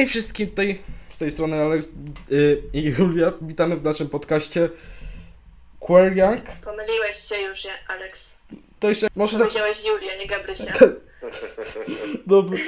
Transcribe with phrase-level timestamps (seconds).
[0.00, 0.78] Hej wszystkim, tutaj
[1.10, 1.92] z tej strony Alex
[2.30, 3.32] yy, i Julia.
[3.42, 4.68] Witamy w naszym podcaście
[5.80, 6.42] Queer Young.
[6.64, 8.40] Pomyliłeś się już, ja- Alex.
[8.78, 9.38] To jeszcze może.
[9.38, 10.72] Powiedziałeś Julia, nie Gabrysia.
[12.26, 12.58] Dobra.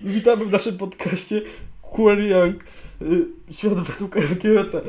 [0.00, 1.42] Witamy w naszym podcaście
[1.82, 2.64] Queer Young.
[3.00, 4.80] Yy, świat według LGBT.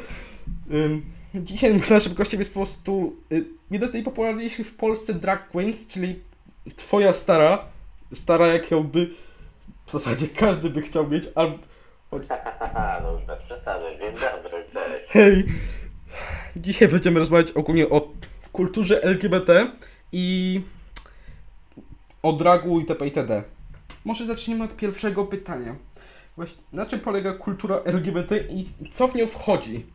[0.74, 1.06] Ym,
[1.36, 6.20] dzisiaj naszym gościem jest po prostu yy, jeden z najpopularniejszych w Polsce drag queens, czyli
[6.76, 7.66] twoja stara.
[8.14, 9.10] Stara jak ją by
[9.86, 11.58] w zasadzie każdy by chciał mieć, albo
[13.04, 13.86] no już bez przesady.
[14.00, 15.10] Dzień dobry, cześć.
[15.10, 15.46] Hej!
[16.56, 18.12] Dzisiaj będziemy rozmawiać ogólnie o
[18.52, 19.72] kulturze LGBT
[20.12, 20.62] i
[22.24, 23.06] o dragu itp.
[23.06, 23.44] itd.
[24.06, 25.76] Może zaczniemy od pierwszego pytania.
[26.36, 29.86] Właśnie, na czym polega kultura LGBT i co w nią wchodzi?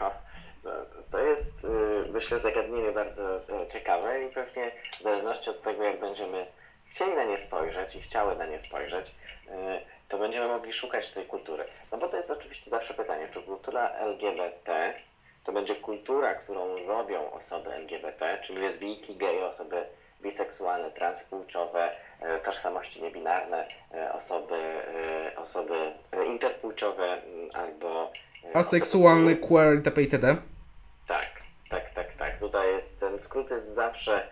[0.00, 0.10] No,
[1.10, 3.42] to jest, y, myślę, zagadnienie bardzo y,
[3.72, 6.46] ciekawe i pewnie w zależności od tego, jak będziemy
[6.96, 9.14] chcieli na nie spojrzeć i chciały na nie spojrzeć,
[9.46, 9.50] y,
[10.08, 11.64] to będziemy mogli szukać tej kultury.
[11.92, 14.94] No bo to jest oczywiście zawsze pytanie, czy kultura LGBT
[15.44, 19.84] to będzie kultura, którą robią osoby LGBT, czyli lesbijki, geje, osoby
[20.22, 24.58] biseksualne, transpłciowe, e, tożsamości niebinarne, e, osoby,
[25.36, 25.92] osoby
[26.26, 27.22] interpłciowe
[27.54, 28.12] albo
[28.54, 30.02] e, Aseksualny, osoby- queer itp.
[30.02, 30.36] itd.
[31.08, 31.26] tak,
[31.70, 32.38] tak, tak, tak.
[32.38, 34.28] Tutaj jest ten skrót jest zawsze,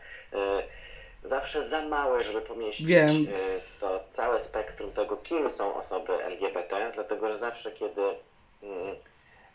[1.24, 3.08] zawsze za mały, żeby pomieścić Wiem.
[3.08, 8.02] e, to całe spektrum tego, kim są osoby LGBT, dlatego że zawsze, kiedy
[8.62, 8.96] mm,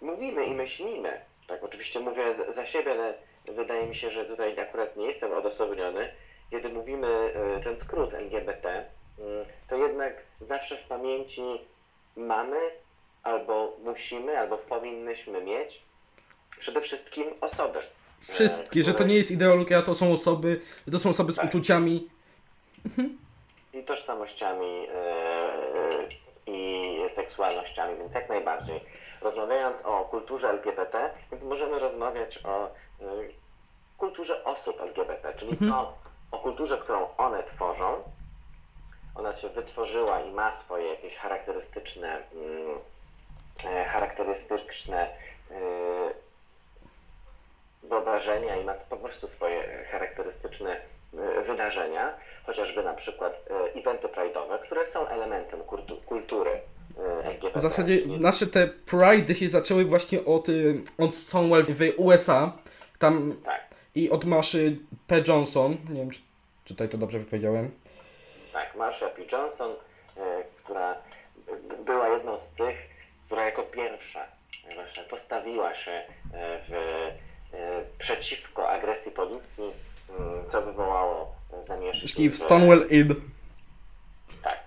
[0.01, 3.13] mówimy i myślimy, tak oczywiście mówię za, siebie, ale
[3.45, 6.13] wydaje mi się, że tutaj akurat nie jestem odosobniony,
[6.51, 8.85] kiedy mówimy e, ten skrót LGBT,
[9.19, 11.41] mm, to jednak zawsze w pamięci
[12.15, 12.57] mamy
[13.23, 15.81] albo musimy, albo powinnyśmy mieć
[16.59, 17.79] przede wszystkim osoby.
[18.21, 21.45] Wszystkie, że to nie jest ideologia, to są osoby, to są osoby z Tak.
[21.45, 22.09] uczuciami.
[23.73, 26.07] i tożsamościami e,
[26.47, 28.79] i seksualnościami, więc jak najbardziej.
[29.21, 32.69] Rozmawiając o kulturze LGBT, więc możemy rozmawiać o e,
[33.97, 35.93] kulturze osób LGBT, czyli to
[36.31, 38.03] o kulturze, którą one tworzą.
[39.15, 42.23] Ona się wytworzyła i ma swoje jakieś charakterystyczne,
[43.65, 45.09] e, charakterystyczne
[47.89, 50.81] wyobrażenia i ma po prostu swoje charakterystyczne
[51.37, 52.13] e, wydarzenia,
[52.45, 53.45] chociażby na przykład
[53.75, 57.59] e, eventy pride'owe, które są elementem kultu- kultury e, LGBT.
[57.59, 62.51] W zasadzie nasze te pride się zaczęły właśnie od, y, od Stonewall w USA.
[62.99, 63.61] Tam Tak,
[63.95, 65.23] i od Maszy P.
[65.27, 65.77] Johnson.
[65.89, 66.19] Nie wiem, czy
[66.65, 67.71] czy tutaj to dobrze wypowiedziałem.
[68.53, 69.21] tak, Marsha P.
[69.31, 69.71] Johnson,
[70.57, 70.95] która
[71.85, 72.75] była jedną z tych,
[73.25, 74.25] która jako pierwsza
[74.75, 76.71] właśnie postawiła się w,
[77.99, 79.73] przeciwko agresji policji,
[80.19, 83.15] m, co wywołało zamieszki Czyli w Stonewall Inn.
[84.43, 84.59] Tak,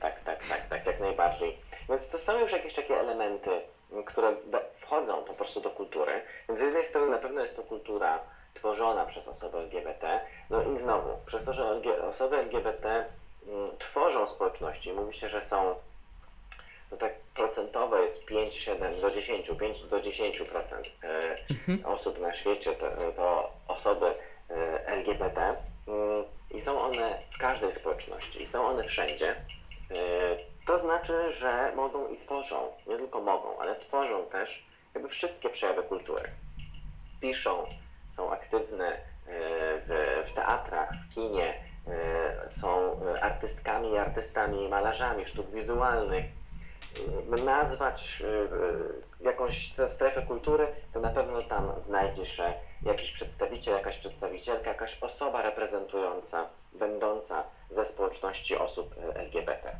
[0.00, 1.58] tak, tak, tak, tak, jak najbardziej.
[1.88, 3.50] Więc to są już jakieś takie elementy,
[3.92, 4.34] m, które
[4.80, 6.22] wchodzą po prostu do kultury.
[6.48, 8.18] Więc z jednej strony na pewno jest to kultura
[8.54, 10.20] tworzona przez osoby LGBT,
[10.50, 11.70] no i znowu, przez to, że
[12.08, 15.74] osoby LGBT m, tworzą społeczności, mówi się, że są,
[16.90, 20.62] no tak procentowo jest 5, 7 do 10, 5 do 10%
[21.04, 21.36] e,
[21.84, 22.86] osób na świecie to,
[23.16, 24.06] to osoby
[24.50, 25.56] e, LGBT
[25.88, 29.30] mm, i są one w każdej społeczności i są one wszędzie.
[29.30, 29.36] E,
[30.66, 35.82] To znaczy, że mogą i tworzą, nie tylko mogą, ale tworzą też jakby wszystkie przejawy
[35.82, 36.30] kultury.
[37.20, 37.66] Piszą,
[38.16, 38.96] są aktywne
[39.86, 41.54] w, w teatrach, w kinie,
[42.48, 46.24] są artystkami i artystami, malarzami sztuk wizualnych.
[47.44, 53.96] Nazwać e, e, jakąś strefę kultury, to na pewno tam znajdzie się jakiś przedstawiciel, jakaś
[53.96, 56.46] przedstawicielka, jakaś osoba reprezentująca,
[56.78, 59.76] będąca ze społeczności osób e, LGBT.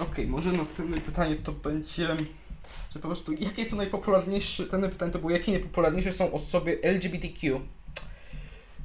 [0.00, 2.06] Okej, może następne pytanie to będzie,
[2.94, 7.60] że po prostu jakie są najpopularniejsze, ten pytanie to było, jakie najpopularniejsze są osoby LGBTQ?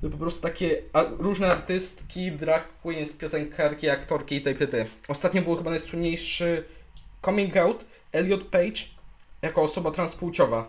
[0.01, 4.85] To po prostu takie a, różne artystki, drag queens, piosenkarki, aktorki itp.
[5.07, 6.63] Ostatnio był chyba najsłynniejszy
[7.25, 8.81] coming out Elliot Page
[9.41, 10.65] jako osoba transpłciowa.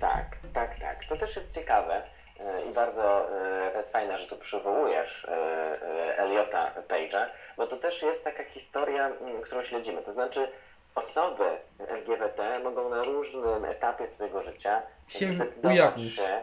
[0.00, 1.04] Tak, tak, tak.
[1.04, 2.02] To też jest ciekawe
[2.40, 3.26] e, i bardzo
[3.66, 7.26] e, to jest fajne, że tu przywołujesz e, e, Eliota Page'a,
[7.56, 10.02] bo to też jest taka historia, m, którą śledzimy.
[10.02, 10.48] To znaczy
[10.94, 11.44] osoby
[11.88, 16.16] LGBT mogą na różnym etapie swojego życia Się zdecydować ujawnić.
[16.16, 16.42] się,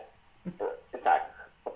[0.93, 1.25] e, tak,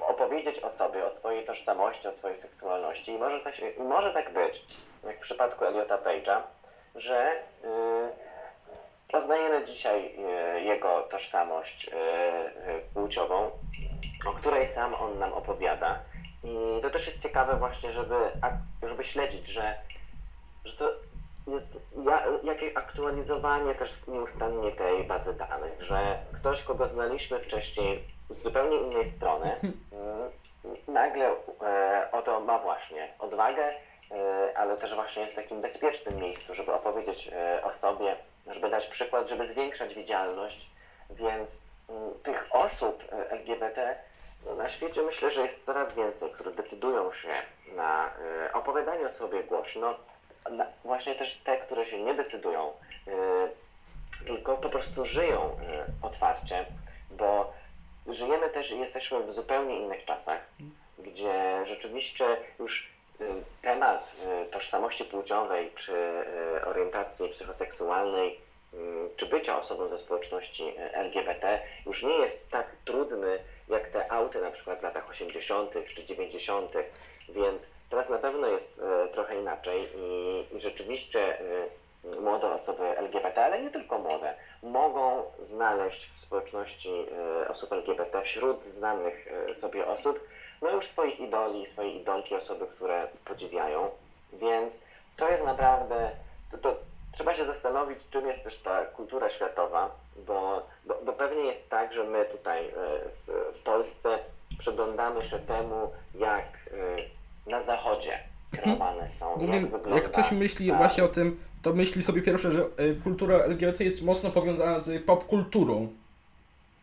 [0.01, 4.63] opowiedzieć o sobie, o swojej tożsamości, o swojej seksualności i może tak, może tak być,
[5.03, 6.41] jak w przypadku Eliota Page'a,
[6.95, 7.31] że
[7.63, 8.33] y,
[9.11, 11.93] poznajemy dzisiaj e, jego tożsamość e,
[12.93, 13.51] płciową,
[14.25, 15.99] o której sam on nam opowiada.
[16.43, 17.91] I to też jest ciekawe właśnie,
[18.81, 19.75] żeby śledzić, że
[20.65, 20.91] że to
[21.47, 28.41] jest ja, jakieś aktualizowanie też nieustannie tej bazy danych, że ktoś, kogo znaliśmy wcześniej z
[28.41, 29.55] zupełnie innej strony,
[30.87, 33.73] nagle e, oto ma właśnie odwagę,
[34.11, 38.15] e, ale też właśnie jest w takim bezpiecznym miejscu, żeby opowiedzieć e, o sobie,
[38.47, 40.69] żeby dać przykład, żeby zwiększać widzialność,
[41.09, 41.57] więc
[41.89, 43.95] mm, tych osób e, LGBT
[44.45, 47.29] no, na świecie myślę, że jest coraz więcej, które decydują się
[47.75, 49.95] na e, opowiadanie o sobie głośno,
[50.51, 52.73] na, właśnie też te, które się nie decydują,
[53.07, 53.11] e,
[54.25, 55.57] tylko po prostu żyją
[56.01, 56.65] otwarcie,
[57.11, 57.53] bo
[58.07, 60.39] żyjemy też i jesteśmy w zupełnie innych czasach,
[60.99, 62.25] gdzie rzeczywiście
[62.59, 62.89] już
[63.21, 63.23] e,
[63.61, 68.43] temat e, tożsamości płciowej czy e, orientacji psychoseksualnej
[69.15, 73.39] czy bycia osobą ze społeczności LGBT już nie jest tak trudny
[73.69, 75.71] jak te auty na przykład w latach 80.
[75.95, 76.71] czy 90.,
[77.29, 81.37] więc teraz na pewno jest trochę inaczej i, i rzeczywiście
[82.21, 86.89] młode osoby LGBT, ale nie tylko młode, mogą znaleźć w społeczności
[87.43, 90.19] e, osób LGBT, wśród znanych e, sobie osób,
[90.61, 93.89] no już swoich idoli, swoje idolki, osoby, które podziwiają,
[94.33, 94.73] więc
[95.17, 96.11] to jest naprawdę,
[96.51, 96.75] to, to
[97.11, 99.91] trzeba się zastanowić, czym jest też ta kultura światowa,
[100.27, 102.73] bo, bo, bo pewnie jest tak, że my tutaj e,
[103.27, 104.19] w, w Polsce
[104.59, 106.45] przyglądamy się temu, jak
[107.47, 108.19] na zachodzie
[108.51, 109.35] kreowane są.
[109.35, 112.65] Głównie jak, wygląda jak ktoś myśli ta- właśnie o tym, to myśli sobie pierwsze, że
[112.79, 115.87] y, kultura LGBT jest mocno powiązana z popkulturą.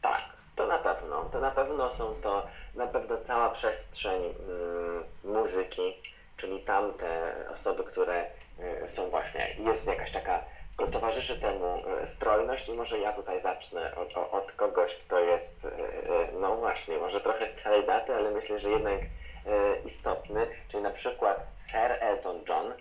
[0.03, 0.23] Tak,
[0.57, 1.25] to na pewno.
[1.33, 5.95] To na pewno są to, na pewno cała przestrzeń mm, muzyki,
[6.37, 8.25] czyli tamte osoby, które
[8.85, 10.41] y, są właśnie, jest jakaś taka,
[10.87, 15.69] towarzyszy temu y, strojność i może ja tutaj zacznę od, od kogoś, kto jest, y,
[15.69, 19.09] y, no właśnie, może trochę starej daty, ale myślę, że jednak y,
[19.87, 22.73] istotny, czyli na przykład Sir Elton John.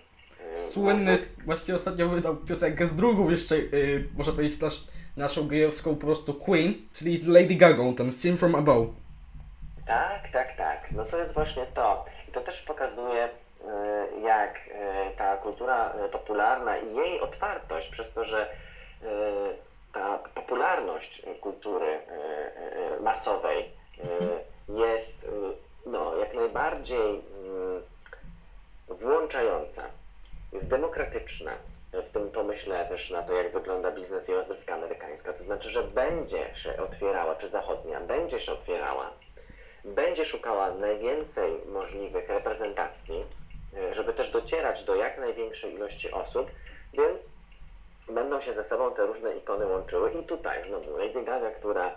[0.54, 4.84] Słynny, właściwie ostatnio wydał piosenkę z drugów jeszcze, y, można powiedzieć, nasz,
[5.16, 8.88] naszą gejowską po prostu Queen, czyli z Lady Gagą, tam Sing From Above.
[9.86, 10.92] Tak, tak, tak.
[10.92, 12.04] No to jest właśnie to.
[12.28, 18.12] I to też pokazuje, y, jak y, ta kultura y, popularna i jej otwartość, przez
[18.12, 18.46] to, że
[19.92, 21.98] ta popularność kultury
[23.00, 25.26] masowej y, jest
[25.86, 27.22] no, jak najbardziej
[28.88, 29.82] włączająca,
[30.52, 31.52] jest demokratyczna.
[31.92, 35.32] W tym pomyślę też na to, jak wygląda biznes i rozrywka amerykańska.
[35.32, 39.10] To znaczy, że będzie się otwierała, czy zachodnia, będzie się otwierała
[39.84, 43.24] będzie szukała najwięcej możliwych reprezentacji,
[43.76, 46.50] e, żeby też docierać do jak największej ilości osób,
[46.92, 47.22] więc
[48.08, 51.96] będą się ze sobą te różne ikony łączyły i tutaj znowu Lady Gaga, która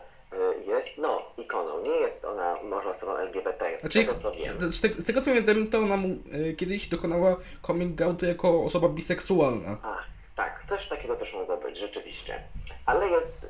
[0.66, 4.74] jest, no, ikoną, nie jest ona może osobą LGBT, Znaczy, z tego co wiem.
[4.74, 5.98] z, tego, z tego co wiem, to ona
[6.34, 7.36] y, kiedyś dokonała
[7.68, 9.78] coming outu jako osoba biseksualna.
[9.84, 9.98] A,
[10.36, 12.44] tak, coś takiego też mogło być, rzeczywiście.
[12.86, 13.48] Ale jest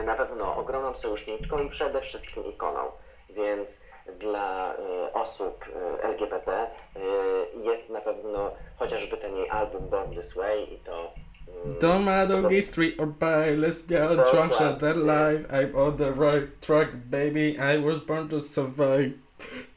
[0.00, 2.80] e, na pewno ogromną sojuszniczką i przede wszystkim ikoną,
[3.30, 3.80] więc
[4.20, 5.64] dla e, osób
[5.98, 6.68] e, LGBT e,
[7.62, 11.12] jest na pewno chociażby ten jej album Born This Way i to...
[11.80, 14.32] Don't matter gay, straight or bi, let's get Dokładnie.
[14.32, 15.46] drunk, shut that life.
[15.50, 17.56] I'm on the right track, baby.
[17.58, 19.10] I was born to survive.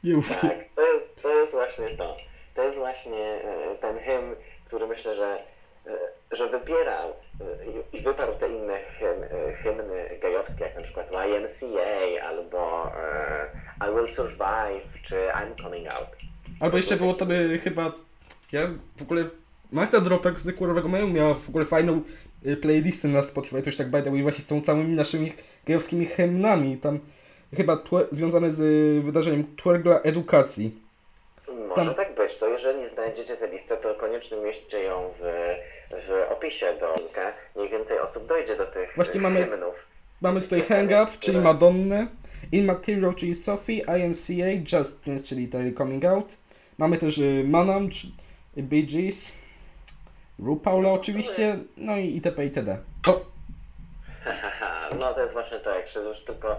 [0.04, 0.40] Mów Tak,
[0.76, 2.16] to jest, to jest właśnie to.
[2.54, 4.34] To jest właśnie e, ten hymn,
[4.66, 5.38] który myślę, że,
[5.86, 7.08] e, że wybierał
[7.40, 9.22] e, i- wyparł te inne hymn,
[9.62, 12.92] hymny gejowskie, jak na przykład YMCA albo
[13.88, 16.08] I Will Survive, czy I'm Coming Out.
[16.60, 17.92] Albo jeszcze było to by chyba.
[18.52, 18.60] Ja
[18.96, 19.24] w ogóle.
[19.72, 22.02] Magda Dropek z Kurowego Mailu miała w ogóle fajną
[22.46, 25.32] y, playlistę na Spotify, to już tak by the way, właśnie z tą całymi naszymi
[25.66, 26.76] gejowskimi hymnami.
[26.76, 26.98] Tam
[27.56, 27.82] chyba
[28.12, 30.82] związane z y, wydarzeniem Twerk dla edukacji.
[31.68, 32.36] Może Tam- tak być.
[32.38, 35.22] To jeżeli znajdziecie tę listę, to koniecznie umieśćcie ją w,
[36.06, 37.32] w opisie do linka.
[37.56, 39.74] Mniej więcej osób dojdzie do tych Właśnie mamy- hymnów.
[40.20, 42.06] Mamy tutaj Hang Up, czyli Madonnę,
[42.52, 46.36] Immaterial, czyli Sophie, IMCA, Justness, czyli Terry Coming Out.
[46.78, 48.06] Mamy też y, Manam, czy
[48.56, 49.32] Bee Gees,
[50.38, 52.44] RuPaula oczywiście, no i itp.
[52.44, 52.78] itd.
[53.08, 53.20] O,
[54.24, 56.56] Haha, no to jest właśnie to, jak się już tylko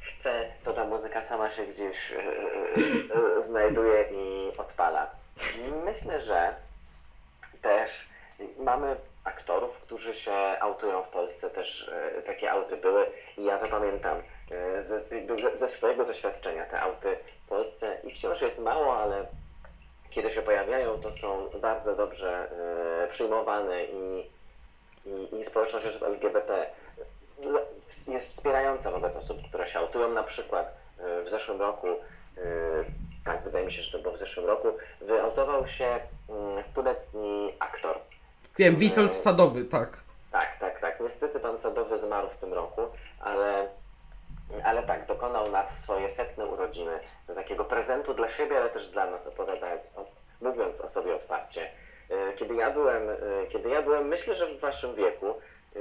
[0.00, 5.10] chce, to ta muzyka sama się gdzieś e, e, znajduje i odpala.
[5.84, 6.54] Myślę, że
[7.62, 7.90] też
[8.58, 11.88] mamy aktorów, którzy się autują w Polsce, też
[12.18, 13.06] e, takie auty były
[13.38, 14.16] i ja to pamiętam
[14.80, 15.00] ze,
[15.56, 19.26] ze, swojego doświadczenia, te auty w Polsce i wciąż jest mało, ale
[20.14, 22.48] kiedy się pojawiają, to są bardzo dobrze
[23.04, 24.30] e, przyjmowane i,
[25.06, 26.66] i, i społeczność osób LGBT
[28.08, 30.08] jest wspierająca wobec osób, które się autują.
[30.08, 31.94] Na przykład e, w zeszłym roku, e,
[33.24, 34.68] tak wydaje mi się, że to było w zeszłym roku,
[35.00, 37.98] wyautował się mm, stuletni aktor.
[38.58, 40.00] Wiem, Witold Sadowy, tak.
[40.32, 41.00] Tak, tak, tak.
[41.00, 42.82] Niestety pan Sadowy zmarł w tym roku,
[43.20, 43.68] ale,
[44.64, 49.10] ale tak, dokonał nas swoje setne urodziny do takiego prezentu dla siebie, ale też dla
[49.10, 50.04] nas, opowiadając, o,
[50.40, 51.70] mówiąc o sobie otwarcie.
[52.10, 53.16] E, Kiedy ja byłem, e,
[53.52, 55.80] kiedy ja byłem, myślę, że w waszym wieku, e,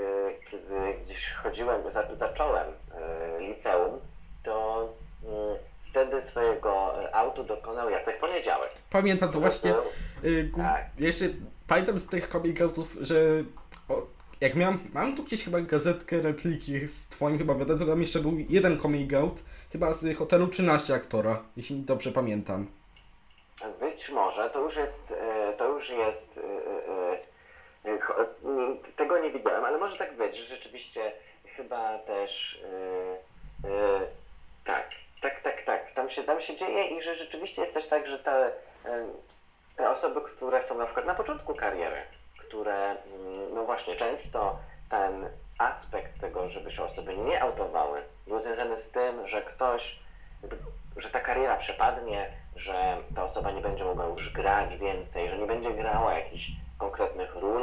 [0.51, 2.68] kiedy gdzieś chodziłem, za, zacząłem
[3.40, 4.00] liceum,
[4.44, 4.90] to
[5.90, 8.72] wtedy swojego autu dokonał Jacek Poniedziałek.
[8.90, 9.74] Pamiętam to właśnie.
[10.58, 10.86] Tak.
[11.00, 11.25] jeszcze
[11.68, 12.58] pamiętam z tych coming
[13.01, 13.16] że
[14.41, 18.19] jak miałem, mam tu gdzieś chyba gazetkę repliki z twoim chyba wydanym, to tam jeszcze
[18.19, 19.39] był jeden coming out,
[19.71, 22.67] chyba z hotelu 13 aktora, jeśli dobrze pamiętam.
[23.79, 29.19] Być może, to już jest, e, to już jest, e, e, e, cho- m, tego
[29.19, 31.12] nie widziałem, ale może tak być, że rzeczywiście
[31.55, 32.62] chyba też,
[34.65, 34.89] tak,
[35.21, 38.19] tak, tak, tak, tam się, tam się dzieje i że rzeczywiście jest też tak, że
[38.19, 38.51] te,
[39.77, 42.01] te osoby, które są na przykład na początku kariery,
[42.51, 48.77] które, mm, no właśnie, często ten aspekt tego, żeby się osoby nie autowały, był związany
[48.77, 50.00] z tym, że ktoś,
[50.98, 55.48] że ta kariera przepadnie, że ta osoba nie będzie mogła już grać więcej, że nie
[55.48, 57.62] będzie grała jakichś konkretnych ról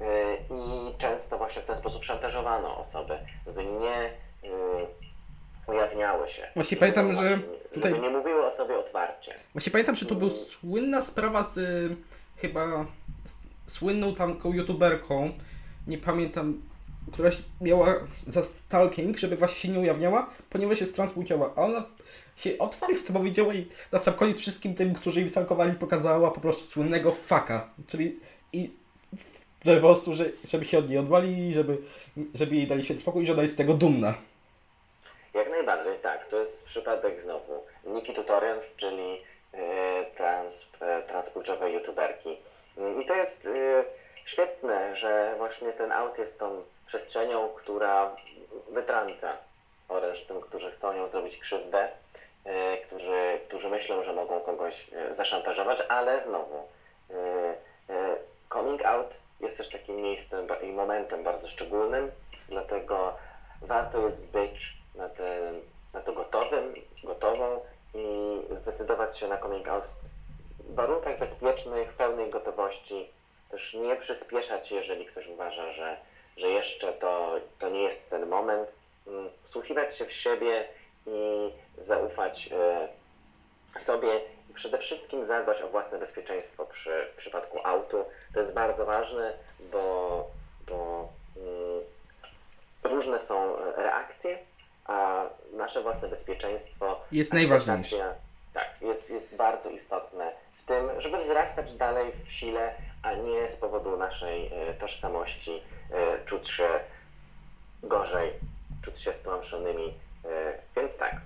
[0.00, 0.06] yy,
[0.50, 4.10] i często właśnie w ten sposób szantażowano osoby, żeby nie
[4.42, 4.50] yy,
[5.66, 6.48] ujawniały się.
[6.54, 7.38] Właśnie pamiętam, że
[7.74, 9.34] tutaj- nie mówiły o sobie otwarcie.
[9.52, 11.96] Właśnie pamiętam, że to była słynna sprawa z y,
[12.36, 12.86] chyba
[13.68, 15.32] słynną tamką youtuberką,
[15.86, 16.62] nie pamiętam,
[17.12, 17.94] która się miała
[18.26, 21.86] za stalking, żeby właśnie się nie ujawniała, ponieważ jest transpłciowa, a ona
[22.36, 26.66] się otwarcie powiedziała i na sam koniec wszystkim tym, którzy jej stalkowali, pokazała po prostu
[26.66, 28.20] słynnego faka, czyli
[28.52, 28.70] i
[29.64, 31.78] że po prostu, że, żeby się od niej odwali, żeby,
[32.34, 34.14] żeby jej dali święty spokój, że ona jest z tego dumna.
[35.34, 36.28] Jak najbardziej, tak.
[36.28, 39.22] To jest przypadek znowu Niki Tutorials, czyli
[39.52, 42.36] e, trans, e, transpłciowej youtuberki.
[43.00, 43.84] I to jest e,
[44.24, 48.16] świetne, że właśnie ten aut jest tą przestrzenią, która
[48.68, 49.36] wytrąca
[49.88, 51.88] oręż tym, którzy chcą ją zrobić krzywdę,
[52.44, 56.68] e, którzy, którzy myślą, że mogą kogoś e, zaszantażować, ale znowu
[58.52, 62.10] coming out jest też takim miejscem i momentem bardzo szczególnym,
[62.48, 63.14] dlatego
[63.62, 65.60] warto jest być na, ten,
[65.92, 67.60] na to gotowym, gotową
[67.94, 69.84] i zdecydować się na coming out
[70.74, 73.08] warunkach bezpiecznych, w pełnej gotowości.
[73.50, 75.96] Też nie przyspieszać, jeżeli ktoś uważa, że,
[76.36, 78.68] że jeszcze to, to nie jest ten moment.
[79.06, 80.68] Mm, Wsłuchiwać się w siebie
[81.06, 81.50] i
[81.86, 82.88] zaufać e,
[83.80, 84.20] sobie
[84.50, 88.04] i przede wszystkim zadbać o własne bezpieczeństwo przy w przypadku autu.
[88.34, 89.32] To jest bardzo ważne,
[89.72, 90.26] bo,
[90.66, 91.80] bo mm,
[92.82, 94.38] różne są e, reakcje,
[94.84, 98.14] a nasze własne bezpieczeństwo Jest najważniejsze.
[98.54, 100.32] Tak, jest, jest bardzo istotne
[100.68, 106.50] tym, żeby wzrastać dalej w sile, a nie z powodu naszej e, tożsamości e, czuć
[106.50, 106.68] się
[107.82, 108.32] gorzej,
[108.82, 109.94] czuć się stłamszonymi.
[110.24, 111.16] E, więc tak,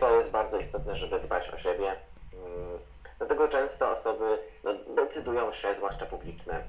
[0.00, 1.96] to jest bardzo istotne, żeby dbać o siebie.
[2.32, 2.78] Mm,
[3.18, 6.62] Dlatego często osoby no, decydują się, zwłaszcza publiczne,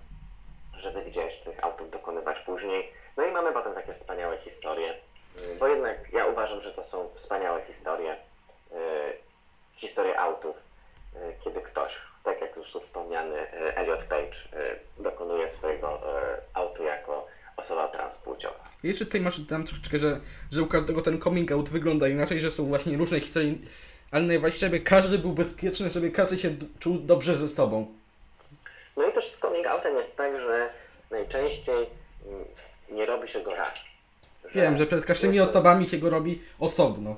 [0.78, 2.94] żeby gdzieś tych autów dokonywać później.
[3.18, 4.94] No i mamy potem takie wspaniałe historie,
[5.44, 8.16] Mm, bo jednak ja uważam, że to są wspaniałe historie,
[9.76, 10.56] historie autów,
[11.44, 15.88] kiedy ktoś, tak jak już wspomniany e, Elliot Page, e, dokonuje swojego
[16.22, 18.64] e, autu jako osoba transpłciowa.
[18.84, 20.20] Jeszcze tutaj masz tam troszeczkę, że,
[20.52, 23.54] że u każdego ten coming out wygląda inaczej, że są właśnie różne historie,
[24.12, 27.88] ale najważniejsze, żeby każdy był bezpieczny, żeby każdy się czuł dobrze ze sobą.
[28.98, 30.70] No i też z coming outem jest tak, że
[31.12, 31.90] najczęściej
[32.28, 32.46] mm,
[32.92, 33.78] nie robi się go raz.
[34.54, 37.16] Wiem, że przed każdymi osobami się go robi osobno.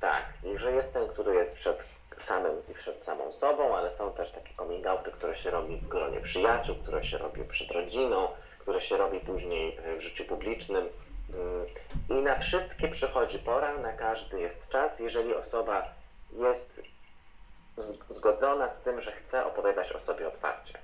[0.00, 1.78] Tak, i że jest ten, który jest przed
[2.22, 5.88] samym i przed samą sobą, ale są też takie coming outy, które się robi w
[5.88, 10.88] gronie przyjaciół, które się robi przed rodziną, które się robi później e, w życiu publicznym.
[11.34, 11.66] Mm,
[12.10, 15.88] I na wszystkie przychodzi pora, na każdy jest czas, jeżeli osoba
[16.32, 16.80] jest
[18.08, 20.78] zgodzona z tym, że chce opowiadać o sobie otwarcie.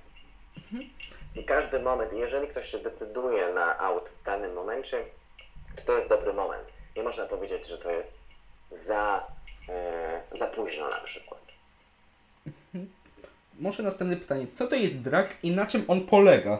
[1.35, 5.05] I każdy moment, jeżeli ktoś się decyduje na aut w danym momencie,
[5.75, 6.67] to to jest dobry moment.
[6.95, 8.11] Nie można powiedzieć, że to jest
[8.71, 9.27] za,
[10.39, 11.41] za późno na przykład.
[13.59, 14.47] Może następne pytanie.
[14.47, 16.59] Co to jest drag i na czym on polega?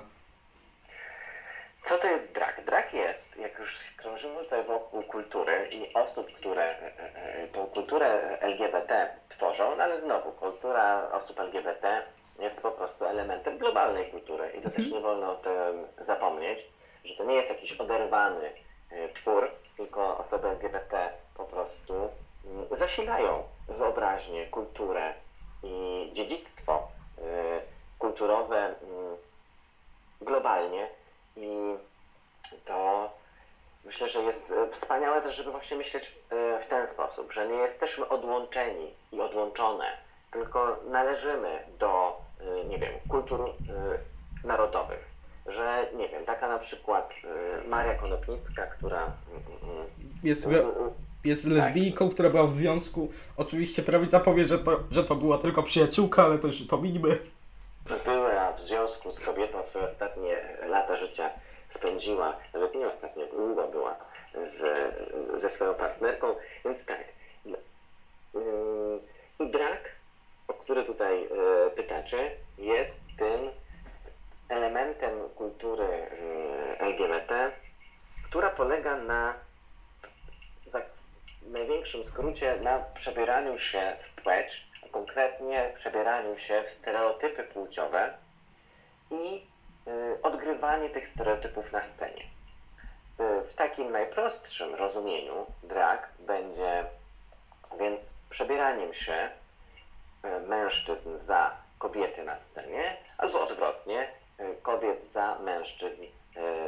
[1.83, 2.65] Co to jest drag?
[2.65, 8.39] Drag jest, jak już krążymy tutaj wokół kultury i osób, które e, e, tą kulturę
[8.39, 12.03] LGBT tworzą, no ale znowu, kultura osób LGBT
[12.39, 16.59] jest po prostu elementem globalnej kultury i to też nie wolno o tym zapomnieć,
[17.05, 18.51] że to nie jest jakiś oderwany
[18.91, 22.09] e, twór, tylko osoby LGBT po prostu
[22.71, 25.13] zasilają wyobraźnię, kulturę
[25.63, 26.87] i dziedzictwo
[27.17, 27.21] e,
[27.99, 29.15] kulturowe mm,
[30.21, 30.87] globalnie
[31.37, 31.75] i
[32.65, 33.09] to
[33.85, 36.15] myślę, że jest wspaniałe też, żeby właśnie myśleć
[36.65, 39.85] w ten sposób, że nie jesteśmy odłączeni i odłączone,
[40.31, 42.21] tylko należymy do,
[42.69, 43.53] nie wiem, kultur
[44.43, 45.15] narodowych.
[45.45, 47.13] Że, nie wiem, taka na przykład
[47.67, 49.11] Maria Konopnicka, która
[50.23, 50.47] Jest,
[51.25, 53.11] jest lesbijką, która była w związku.
[53.37, 57.17] Oczywiście prawica powie, że to, że to była tylko przyjaciółka, ale to już pominijmy.
[58.05, 61.29] była w związku z kobietą swoje ostatnie lata życia
[61.69, 63.95] spędziła, nawet nie ostatnio, długo była
[64.43, 64.63] z,
[65.41, 67.03] ze swoją partnerką, więc tak.
[67.45, 67.55] Ym,
[69.39, 69.91] I brak,
[70.47, 71.29] o który tutaj y,
[71.75, 73.49] pytacie, jest tym
[74.49, 77.51] elementem kultury y, LGBT,
[78.29, 79.44] która polega na tak
[81.45, 88.13] w największym skrócie na przebieraniu się w płeć, a konkretnie przebieraniu się w stereotypy płciowe
[89.11, 89.47] i
[89.87, 92.23] y, odgrywanie tych stereotypów na scenie.
[93.19, 96.85] Y, w takim najprostszym rozumieniu drag będzie
[97.79, 99.29] więc przebieraniem się
[100.25, 104.07] y, mężczyzn za kobiety na scenie, albo odwrotnie,
[104.61, 106.01] kobiet za mężczyzn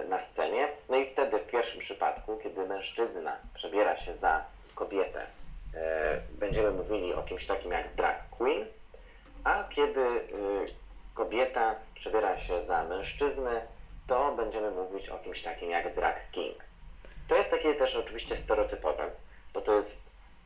[0.09, 0.67] na scenie.
[0.89, 4.45] No i wtedy w pierwszym przypadku, kiedy mężczyzna przebiera się za
[4.77, 5.77] kobietę, y,
[6.39, 8.65] będziemy mówili o kimś takim jak drag queen,
[9.43, 10.27] a kiedy y,
[11.13, 13.61] kobieta przebiera się za mężczyznę,
[14.07, 16.57] to będziemy mówić o kimś takim jak drag king.
[17.27, 19.11] To jest takie też oczywiście stereotypowe,
[19.53, 19.97] bo to jest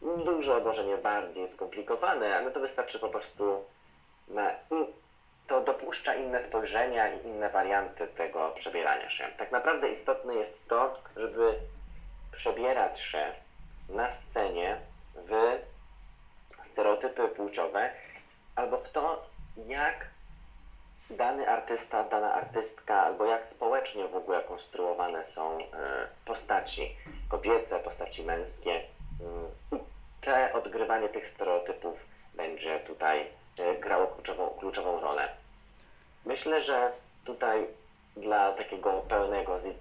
[0.01, 3.65] dużo, może nie bardziej skomplikowane, ale to wystarczy po prostu
[4.27, 4.51] na
[5.47, 9.27] to dopuszcza inne spojrzenia i inne warianty tego przebierania się.
[9.37, 11.53] Tak naprawdę istotne jest to, żeby
[12.31, 13.33] przebierać się
[13.93, 14.77] na scenie
[15.15, 15.59] w
[16.71, 17.89] stereotypy płciowe
[18.55, 19.25] albo w to,
[19.67, 20.07] jak
[21.09, 25.63] dany artysta, dana artystka, albo jak społecznie w ogóle konstruowane są e,
[26.25, 26.95] postaci
[27.29, 28.81] kobiece, postaci męskie.
[29.21, 29.51] Mm,
[30.21, 31.99] Te odgrywanie tych stereotypów
[32.33, 33.27] będzie tutaj
[33.59, 35.29] e, grało kluczową, kluczową rolę.
[36.25, 36.91] Myślę, że
[37.25, 37.67] tutaj
[38.17, 39.71] dla takiego pełnego mm,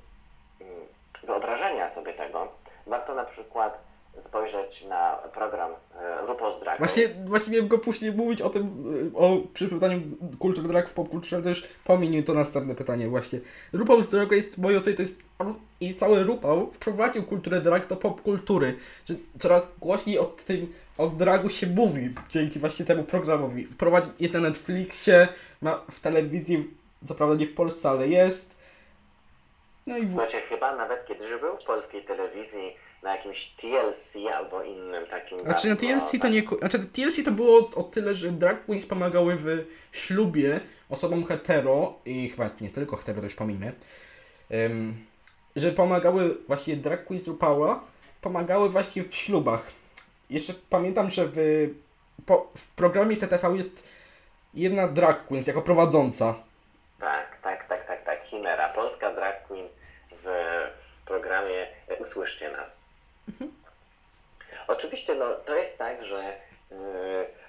[1.23, 2.49] wyobrażenia sobie tego,
[2.87, 3.79] warto na przykład
[4.19, 6.79] spojrzeć na program e, RuPaul's Drag.
[6.79, 10.01] Właśnie, właśnie miałem go później mówić o tym, y, o przy pytaniu
[10.39, 13.41] kultury drag w popkulturze, ale też pominij to następne pytanie właśnie.
[13.75, 15.23] RuPaul's Drag Race w mojej ocenie to jest
[15.81, 21.49] i cały RuPaul wprowadził kulturę drag do popkultury, że coraz głośniej o tym, o dragu
[21.49, 23.67] się mówi dzięki właśnie temu programowi.
[23.67, 25.29] Wprowadzi, jest na Netflixie,
[25.63, 26.71] ma w telewizji,
[27.07, 28.61] co prawda nie w Polsce, ale jest.
[29.87, 30.11] No i w...
[30.11, 35.39] Słuchajcie, chyba nawet kiedyś był w polskiej telewizji na jakimś TLC albo innym takim.
[35.39, 36.43] Znaczy na bardzo, TLC to tak, nie.
[36.59, 39.47] Znaczy TLC to było o tyle, że drag queens pomagały w
[39.93, 43.73] ślubie osobom hetero i chyba nie tylko hetero, to już pomijmy.
[44.51, 45.05] Um,
[45.57, 47.81] że pomagały właśnie drag queens RuPaula,
[48.21, 49.73] pomagały właśnie w ślubach.
[50.31, 51.37] Jeszcze pamiętam, że w,
[52.27, 53.89] po, w programie TTV jest
[54.55, 56.35] jedna drag queens jako prowadząca.
[57.01, 58.25] Tak, tak, tak, tak, tak.
[58.25, 58.69] Chimera.
[58.69, 59.69] Polska drag queen
[60.23, 60.27] w
[61.05, 62.80] programie e, Usłyszcie nas.
[64.71, 66.19] Oczywiście no, to jest tak, że
[66.73, 66.77] y,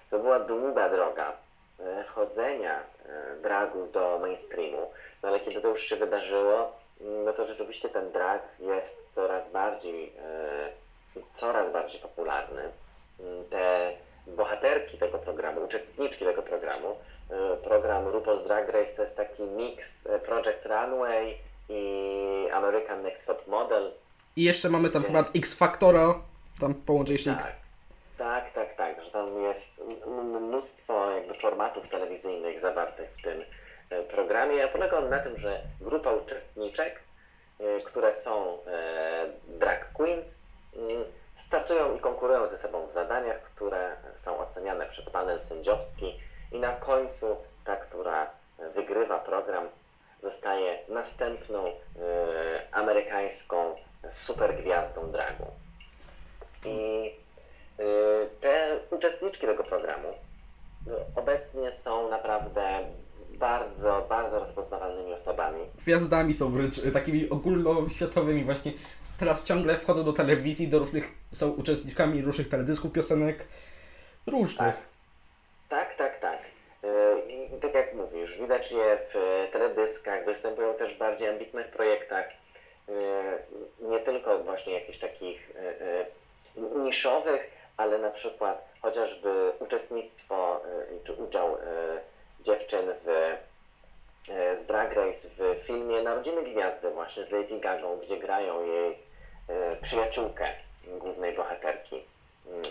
[0.10, 1.32] to była długa droga
[1.80, 4.92] y, wchodzenia y, dragu do mainstreamu,
[5.24, 9.52] no ale kiedy to już się wydarzyło, y, no to rzeczywiście ten drag jest coraz
[9.52, 10.14] bardziej,
[11.36, 12.62] coraz bardziej popularny.
[13.20, 13.92] Y, Te
[14.28, 16.96] bohaterki tego programu, uczestniczki tego programu,
[17.64, 21.38] program RuPaul's Drag Race to jest taki miks Project Runway
[21.70, 23.92] i American Next Top Model.
[24.36, 26.16] I jeszcze mamy tam chyba X Factora,
[26.62, 27.45] tam połączę jeszcze X.
[27.45, 27.56] Tak,
[28.17, 29.82] tak, tak, tak, że tam jest
[30.41, 33.43] mnóstwo jakby formatów telewizyjnych zawartych w tym
[33.89, 34.67] e, programie.
[34.67, 37.00] Polega on na tym, że grupa uczestniczek,
[37.60, 40.26] e, które są e, drag queens,
[41.38, 46.19] startują i konkurują ze sobą w zadaniach, które są oceniane przez panel sędziowski
[46.52, 48.30] i na końcu ta, która
[48.76, 49.67] wygrywa program,
[50.21, 51.71] zostaje następną
[52.71, 53.76] amerykańską
[54.12, 55.45] supergwiazdą dragu.
[56.65, 57.12] I
[57.80, 57.84] y,
[58.41, 62.80] te uczestniczki tego programu y, obecnie są naprawdę
[63.32, 65.60] bardzo, bardzo rozpoznawalnymi osobami.
[65.78, 68.71] gwiazdami są wręcz y, takimi ogólnoświatowymi właśnie.
[69.19, 73.47] Teraz ciągle wchodzą do telewizji, do różnych, są uczestnikami różnych teledysków, piosenek,
[74.28, 74.76] różnych.
[75.69, 76.39] Tak, tak, tak.
[76.84, 79.13] Y, I tak jak mówisz, widać je w
[79.52, 82.26] teledyskach, występują też w bardziej ambitnych projektach,
[83.82, 85.52] nie tylko właśnie jakichś takich
[86.56, 91.60] niszowych, ale na przykład chociażby uczestnictwo y, czy udział y,
[92.40, 93.10] dziewczyn w
[94.30, 99.12] e, z Drag Race w filmie Narodziny Gwiazdy właśnie z Lady Gagą, gdzie grają jej
[99.82, 100.46] przyjaciółkę
[100.88, 102.04] głównej bohaterki,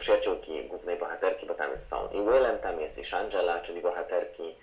[0.01, 4.55] przyjaciółki głównej bohaterki, bo tam są i Willem, tam jest i Shangela, czyli bohaterki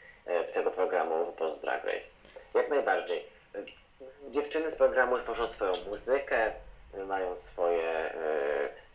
[0.53, 2.09] tego programu Post Drag Race.
[2.55, 3.25] Jak najbardziej.
[4.29, 6.51] Dziewczyny z programu tworzą swoją muzykę,
[7.07, 8.13] mają swoje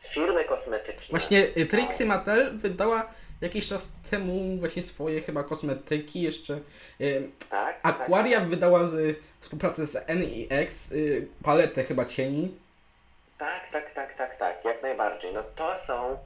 [0.03, 1.19] firmy kosmetyczne.
[1.19, 3.11] Właśnie y, Trixie Mattel wydała
[3.41, 6.61] jakiś czas temu właśnie swoje chyba kosmetyki, jeszcze
[7.01, 12.57] y, Tak, tak, Aquaria wydała z, współpracę z NEX y, paletę chyba cieni.
[13.39, 15.35] Tak, tak, tak, tak, tak, jak najbardziej.
[15.35, 16.19] No to są,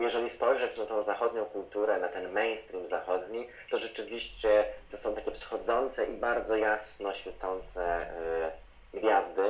[0.00, 5.30] jeżeli spojrzeć na tą zachodnią kulturę, na ten mainstream zachodni, to rzeczywiście to są takie
[5.30, 8.06] wschodzące i bardzo jasno świecące
[8.94, 9.42] gwiazdy.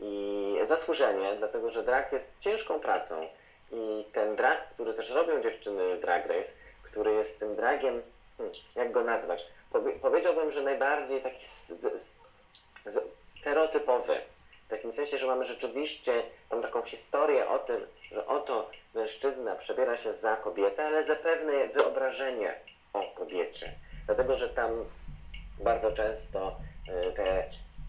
[0.00, 3.28] I zasłużenie, dlatego że drag jest ciężką pracą.
[3.72, 6.50] I ten drag, który też robią dziewczyny Drag Race,
[6.82, 8.02] który jest tym dragiem,
[8.36, 9.46] hmm, jak go nazwać?
[9.72, 11.46] Powie, powiedziałbym, że najbardziej taki
[13.38, 14.20] stereotypowy.
[14.66, 19.96] W takim sensie, że mamy rzeczywiście tą taką historię o tym, że oto mężczyzna przebiera
[19.96, 22.54] się za kobietę, ale za pewne wyobrażenie
[22.92, 23.72] o kobiecie.
[24.06, 24.70] Dlatego, że tam
[25.60, 26.56] bardzo często
[27.08, 27.44] y, te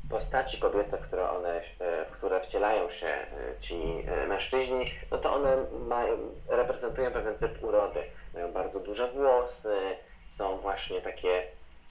[0.09, 3.75] postaci kobiece, w które one, y, w które wcielają się y, ci
[4.23, 6.17] y, mężczyźni, no to one mają,
[6.47, 8.03] reprezentują pewien typ urody.
[8.33, 9.77] Mają bardzo duże włosy,
[10.25, 11.43] są właśnie takie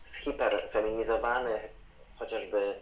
[0.06, 1.60] zhiperfeminizowane,
[2.18, 2.74] chociażby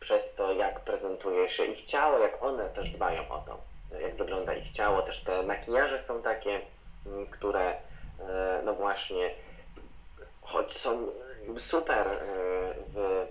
[0.00, 3.58] przez to, jak prezentuje się ich ciało, jak one też dbają o to,
[3.98, 5.02] jak wygląda ich ciało.
[5.02, 6.60] Też te makijaże są takie,
[7.30, 7.74] które
[8.64, 9.30] no właśnie,
[10.42, 11.08] choć są
[11.58, 12.06] super
[12.94, 13.26] w,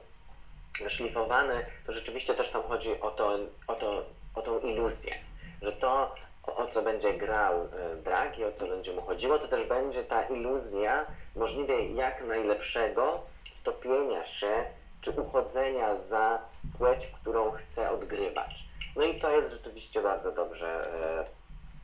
[0.81, 5.15] wyszlifowane, to rzeczywiście też tam chodzi o, to, o, to, o tą iluzję,
[5.61, 7.67] że to, o, co będzie grał y,
[8.03, 13.21] drag i o co będzie mu chodziło, to też będzie ta iluzja możliwie jak najlepszego
[13.61, 14.65] wtopienia się
[15.01, 16.39] czy uchodzenia za
[16.77, 18.65] płeć, którą chce odgrywać.
[18.95, 20.87] No i to jest rzeczywiście bardzo dobrze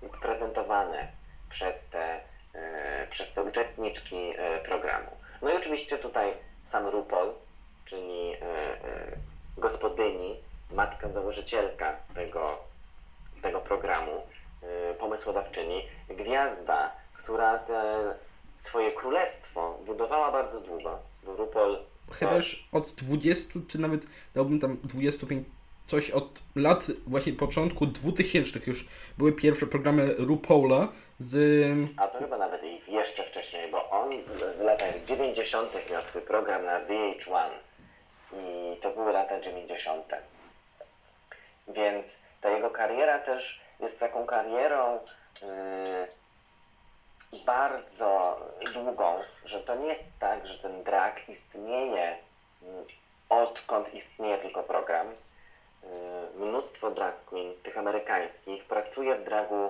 [0.04, 1.08] e, prezentowane
[1.50, 2.20] przez te,
[2.54, 5.12] e, przez te uczestniczki e, programu.
[5.42, 6.34] No i oczywiście tutaj
[6.66, 7.34] sam RuPaul,
[7.86, 9.17] czyli e, e,
[9.58, 10.38] gospodyni,
[10.72, 12.58] matka założycielka tego,
[13.41, 14.12] tego programu,
[14.63, 18.13] e, pomysłodawczyni, gwiazda, która te
[18.60, 21.78] swoje królestwo budowała bardzo długo, RuPaul
[22.12, 25.48] Chyba już od 20, czy nawet dałbym tam 25,
[25.88, 30.88] coś od lat właśnie początku 2000 już były pierwsze programy RuPaula
[31.20, 31.38] z...
[31.98, 35.70] A to chyba nawet i jeszcze wcześniej, bo on w w latach 90.
[35.91, 37.50] miał swój program na VH1
[38.34, 40.06] i to były lata 90.
[41.67, 45.00] Więc ta jego kariera też jest taką karierą
[45.41, 46.08] yy,
[47.46, 48.39] bardzo
[48.74, 52.17] długą, że to nie jest tak, że ten drag istnieje
[52.63, 52.86] mm,
[53.30, 55.08] odkąd istnieje tylko program.
[56.38, 59.70] Yy, mnóstwo drag queen, tych amerykańskich, pracuje w dragu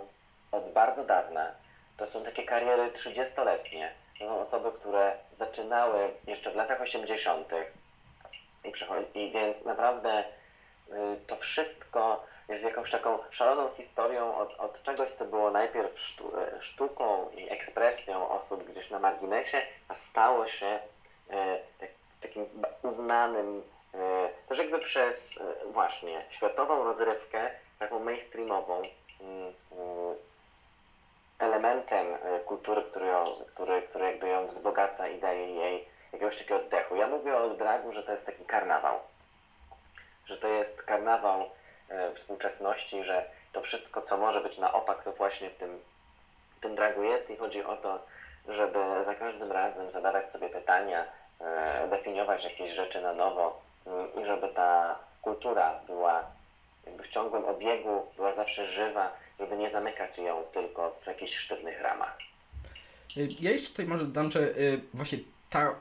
[0.52, 1.52] od bardzo dawna.
[1.98, 3.92] To są takie kariery 30-letnie.
[4.20, 7.48] To są osoby, które zaczynały jeszcze w latach 80.
[8.64, 10.24] I, przychodzi, więc naprawdę
[10.90, 10.94] y,
[11.28, 16.62] to wszystko jest jakąś taką szaloną historią od, od czegoś, co było najpierw sztu, y,
[16.62, 20.80] sztuką i ekspresją osób gdzieś na marginesie, a stało się
[21.30, 21.34] y,
[21.80, 21.90] tak,
[22.22, 22.46] takim
[22.84, 23.64] uznanym
[24.48, 28.82] też jakby przez właśnie światową rozrywkę, taką mainstreamową,
[31.40, 32.06] elementem
[32.46, 33.08] kultury, który,
[33.48, 36.96] który, który jakby ją wzbogaca i daje jej jakiegoś takiego oddechu.
[36.96, 39.00] Ja mówię o dragu, że to jest taki karnawał.
[40.26, 41.50] Że to jest karnawał
[41.90, 45.80] e, współczesności, że to wszystko, co może być na opak, to właśnie w tym,
[46.58, 48.06] w tym dragu jest i chodzi o to,
[48.48, 51.06] żeby za każdym razem zadawać sobie pytania,
[51.42, 56.24] e, definiować jakieś rzeczy na nowo mm, i żeby ta kultura była
[56.86, 61.82] jakby w ciągłym obiegu, była zawsze żywa, żeby nie zamykać ją tylko w jakichś sztywnych
[61.82, 62.18] ramach.
[63.16, 65.18] Ja jeszcze tutaj może dodam, że y, właśnie
[65.52, 65.76] ta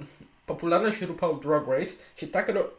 [0.46, 2.70] popularność RuPaul Drag Race się tak ro-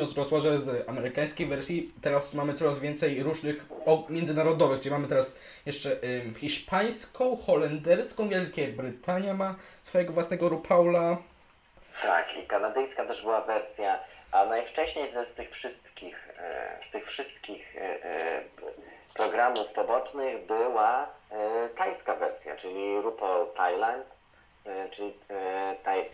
[0.00, 3.66] rozrosła, że z amerykańskiej wersji teraz mamy coraz więcej różnych
[4.08, 11.16] międzynarodowych, czyli mamy teraz jeszcze y, hiszpańską, holenderską, Wielka Brytania ma swojego własnego RuPaula.
[12.02, 13.98] Tak, i kanadyjska też była wersja,
[14.32, 18.40] a najwcześniej ze z tych wszystkich, e, z tych wszystkich e, e,
[19.14, 21.06] programów pobocznych była
[21.76, 24.04] tajska wersja, czyli RuPaul Thailand,
[24.90, 26.06] czyli e, taj, e,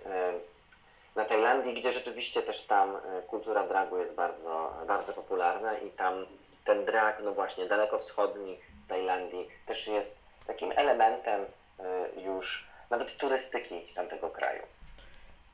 [1.16, 6.26] na Tajlandii, gdzie rzeczywiście też tam e, kultura dragu jest bardzo, bardzo popularna i tam
[6.64, 11.40] ten drag, no właśnie dalekowschodni z Tajlandii też jest takim elementem
[11.80, 14.62] e, już nawet turystyki tamtego kraju.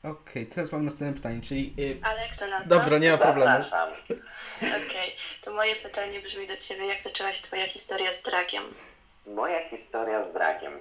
[0.03, 1.73] Okej, teraz mam następne pytanie, czyli...
[1.79, 2.65] y, Aleks, to na to?
[2.65, 3.63] Dobra, nie ma problemu.
[3.63, 3.89] Zapraszam.
[4.87, 6.85] Okej, to moje pytanie brzmi do Ciebie.
[6.85, 8.63] Jak zaczęła się Twoja historia z dragiem?
[9.27, 10.73] Moja historia z dragiem.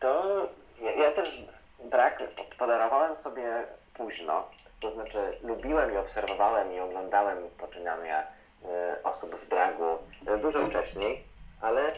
[0.00, 0.48] To
[0.80, 1.46] ja, ja też
[1.84, 2.22] drag
[2.58, 4.48] podarowałem sobie późno.
[4.80, 8.26] To znaczy lubiłem i obserwowałem i oglądałem poczynania
[8.64, 11.24] e, osób w dragu e, dużo wcześniej,
[11.60, 11.92] ale e,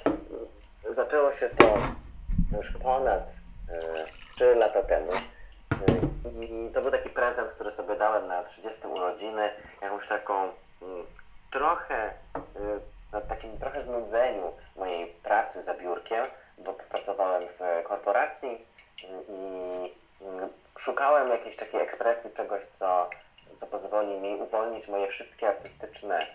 [0.95, 1.79] zaczęło się to
[2.57, 3.21] już ponad
[3.69, 5.13] e, 3 lata temu.
[6.41, 9.51] I to był taki prezent, który sobie dałem na 30 urodziny,
[9.83, 10.35] jakąś taką
[10.83, 11.07] mm,
[11.51, 12.81] trochę, y,
[13.13, 16.25] na takim trochę znudzeniu mojej pracy za biurkiem,
[16.59, 18.59] bo pracowałem w korporacji y,
[19.05, 19.85] i
[20.23, 23.11] y, szukałem jakiejś takiej ekspresji, czegoś, co,
[23.57, 26.27] co pozwoli mi uwolnić moje wszystkie artystyczne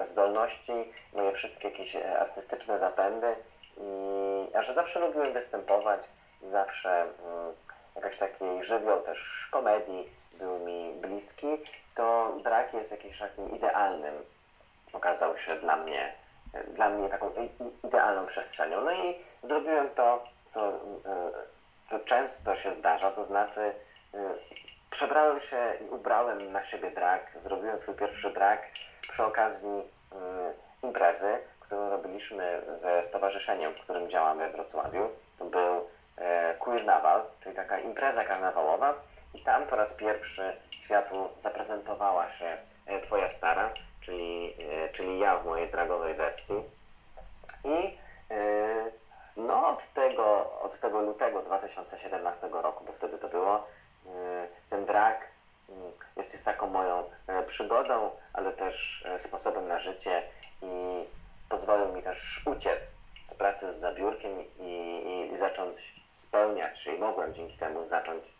[0.00, 3.34] y, zdolności, moje wszystkie jakieś artystyczne zapędy.
[3.76, 6.08] I, a że zawsze lubiłem występować
[6.42, 7.06] zawsze
[8.02, 11.46] jakiś taki żywioł też komedii był mi bliski,
[11.94, 14.14] to drag jest jakimś takim idealnym,
[14.92, 16.12] okazał się dla mnie,
[16.74, 17.32] dla mnie taką
[17.84, 18.80] idealną przestrzenią.
[18.80, 20.72] No i zrobiłem to, co,
[21.90, 23.60] co często się zdarza, to znaczy
[24.14, 24.18] e,
[24.90, 28.62] przebrałem się i ubrałem na siebie drag, zrobiłem swój pierwszy drag
[29.10, 29.70] przy okazji
[30.12, 30.16] e,
[30.82, 35.10] imprezy, którą robiliśmy ze stowarzyszeniem, w którym działamy w Wrocławiu.
[35.38, 36.82] To był e, Queer
[37.42, 38.94] czyli taka impreza karnawałowa
[39.34, 42.56] i tam po raz pierwszy światu zaprezentowała się
[43.02, 43.70] Twoja stara,
[44.00, 44.56] czyli,
[44.92, 46.54] czyli ja w mojej dragowej wersji.
[47.64, 47.98] I
[49.36, 55.28] no od tego, od tego lutego 2017 roku, bo wtedy to było, e, ten drag
[55.68, 60.22] mm, jest już taką moją e, przygodą, ale też sposobem na życie
[60.62, 61.04] i
[61.48, 62.94] pozwolił mi też uciec
[63.24, 68.32] z pracy z zabiórkiem i, i, zacząć spełniać się, i mogłem dzięki temu zacząć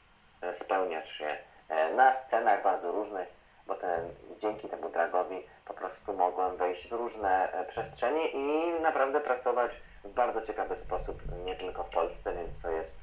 [0.53, 1.39] spełniać się
[1.97, 3.29] na scenach bardzo różnych,
[3.67, 9.81] bo ten, dzięki temu dragowi po prostu mogłem wejść w różne przestrzenie i naprawdę pracować
[10.11, 13.01] w bardzo ciekawy sposób, nie tylko w Polsce, więc to jest,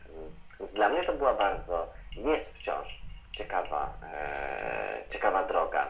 [0.59, 5.89] więc dla mnie to była bardzo, jest wciąż ciekawa, e, ciekawa droga,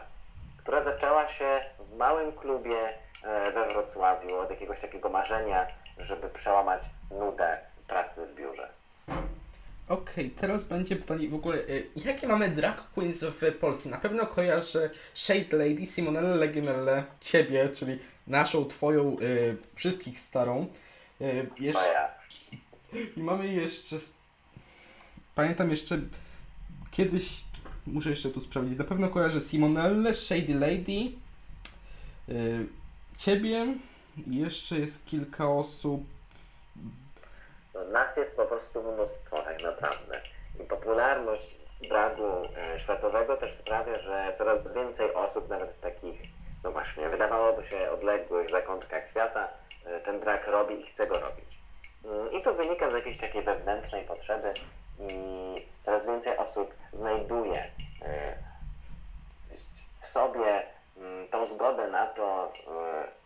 [0.58, 5.66] która zaczęła się w małym klubie e, we Wrocławiu od jakiegoś takiego marzenia,
[5.98, 8.68] żeby przełamać nudę pracy w biurze.
[9.88, 13.88] Okej, teraz będzie pytanie w ogóle, y, jakie mamy drag queens w Polsce?
[13.88, 20.66] Na pewno kojarzę Shade Lady, Simonelle Legionelle, Ciebie, czyli naszą, Twoją, y, wszystkich starą.
[21.20, 21.26] No
[21.58, 22.08] jeszcze.
[23.16, 23.96] I mamy jeszcze.
[25.34, 25.98] Pamiętam jeszcze
[26.90, 27.44] kiedyś.
[27.86, 28.78] Muszę jeszcze tu sprawdzić.
[28.78, 31.12] Na pewno kojarzę Simonelle, Shady Lady,
[32.28, 32.66] y,
[33.16, 33.66] Ciebie
[34.26, 36.00] i jeszcze jest kilka osób.
[37.74, 40.20] No, nas jest po prostu mnóstwo tak naprawdę.
[40.60, 46.20] I popularność dragu e, światowego też sprawia, że coraz więcej osób, nawet w takich,
[46.64, 49.63] no właśnie, wydawałoby się odległych zakątkach świata, e,
[50.04, 51.58] ten drag robi i chce go robić.
[52.04, 54.54] Mm, I to wynika z jakiejś takiej wewnętrznej potrzeby
[55.00, 57.70] i coraz więcej osób znajduje
[58.02, 58.34] e,
[60.00, 60.62] w sobie
[60.96, 62.52] mm, tą zgodę na to,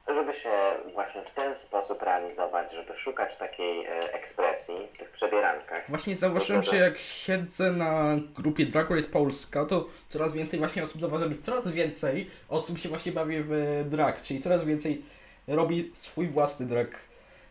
[0.08, 0.50] e, żeby się
[0.94, 5.88] właśnie w ten sposób realizować, żeby szukać takiej e, ekspresji w tych przebierankach.
[5.88, 11.00] Właśnie zauważyłem, że jak siedzę na grupie Drag Race Polska, to coraz więcej właśnie osób
[11.00, 15.02] zauważa, że coraz więcej osób się właśnie bawi w drag, czyli coraz więcej
[15.48, 16.88] robi swój własny drag.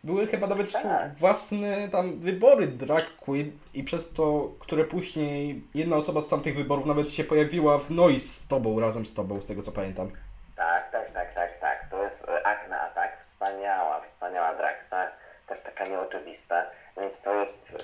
[0.03, 1.15] Były chyba nawet Tak.
[1.15, 6.85] własne tam wybory drag queen i przez to, które później jedna osoba z tamtych wyborów
[6.85, 10.11] nawet się pojawiła w Noise z tobą, razem z tobą, z tego co pamiętam.
[10.55, 11.87] Tak, tak, tak, tak, tak.
[11.91, 15.11] To jest e, Akna Atak, wspaniała, wspaniała Draxa,
[15.47, 16.65] też taka nieoczywista,
[17.01, 17.77] więc to jest,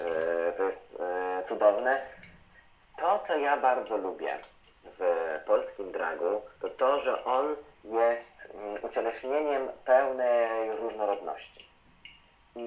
[0.47, 2.01] e, to jest e, cudowne.
[2.97, 4.37] To, co ja bardzo lubię
[4.83, 5.01] w
[5.45, 11.67] polskim dragu, to to, że on jest mm, ucieleśnieniem pełnej różnorodności.
[12.55, 12.61] I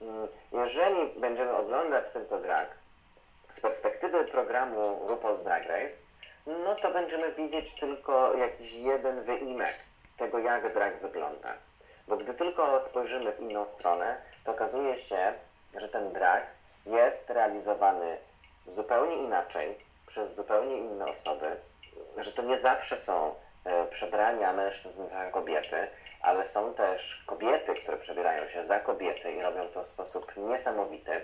[0.00, 2.68] mm, jeżeli będziemy oglądać tylko drag
[3.50, 5.96] z perspektywy programu RuPaul's Drag Race,
[6.46, 9.74] no to będziemy widzieć tylko jakiś jeden wyimek
[10.16, 11.54] tego, jak drag wygląda.
[12.08, 15.32] Bo gdy tylko spojrzymy w inną stronę, to okazuje się,
[15.76, 16.46] że ten drag
[16.86, 18.18] jest realizowany
[18.66, 21.56] zupełnie inaczej, przez zupełnie inne osoby,
[22.16, 23.34] że to nie zawsze są
[23.90, 25.76] przebrania mężczyzn za kobiety,
[26.20, 31.20] ale są też kobiety, które przebierają się za kobiety i robią to w sposób niesamowity.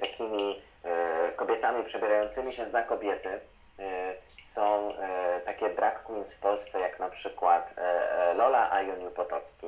[0.00, 6.80] Takimi e, kobietami przebierającymi się za kobiety e, są e, takie drag queens w Polsce,
[6.80, 9.66] jak na przykład e, e, Lola Ioniu Potocki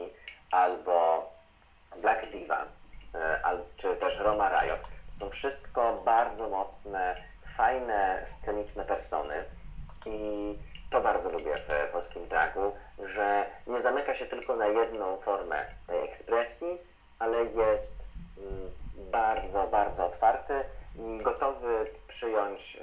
[0.51, 1.31] albo
[1.97, 2.65] Black Diva,
[3.15, 3.41] e,
[3.77, 4.81] czy też Roma Riot.
[5.11, 7.17] Są wszystko bardzo mocne
[7.57, 9.45] fajne, sceniczne persony
[10.07, 10.59] i
[10.92, 16.05] to bardzo lubię w polskim dragu, że nie zamyka się tylko na jedną formę tej
[16.05, 16.78] ekspresji,
[17.18, 17.98] ale jest
[18.38, 18.70] mm,
[19.11, 20.64] bardzo, bardzo otwarty
[20.96, 22.81] i gotowy przyjąć y,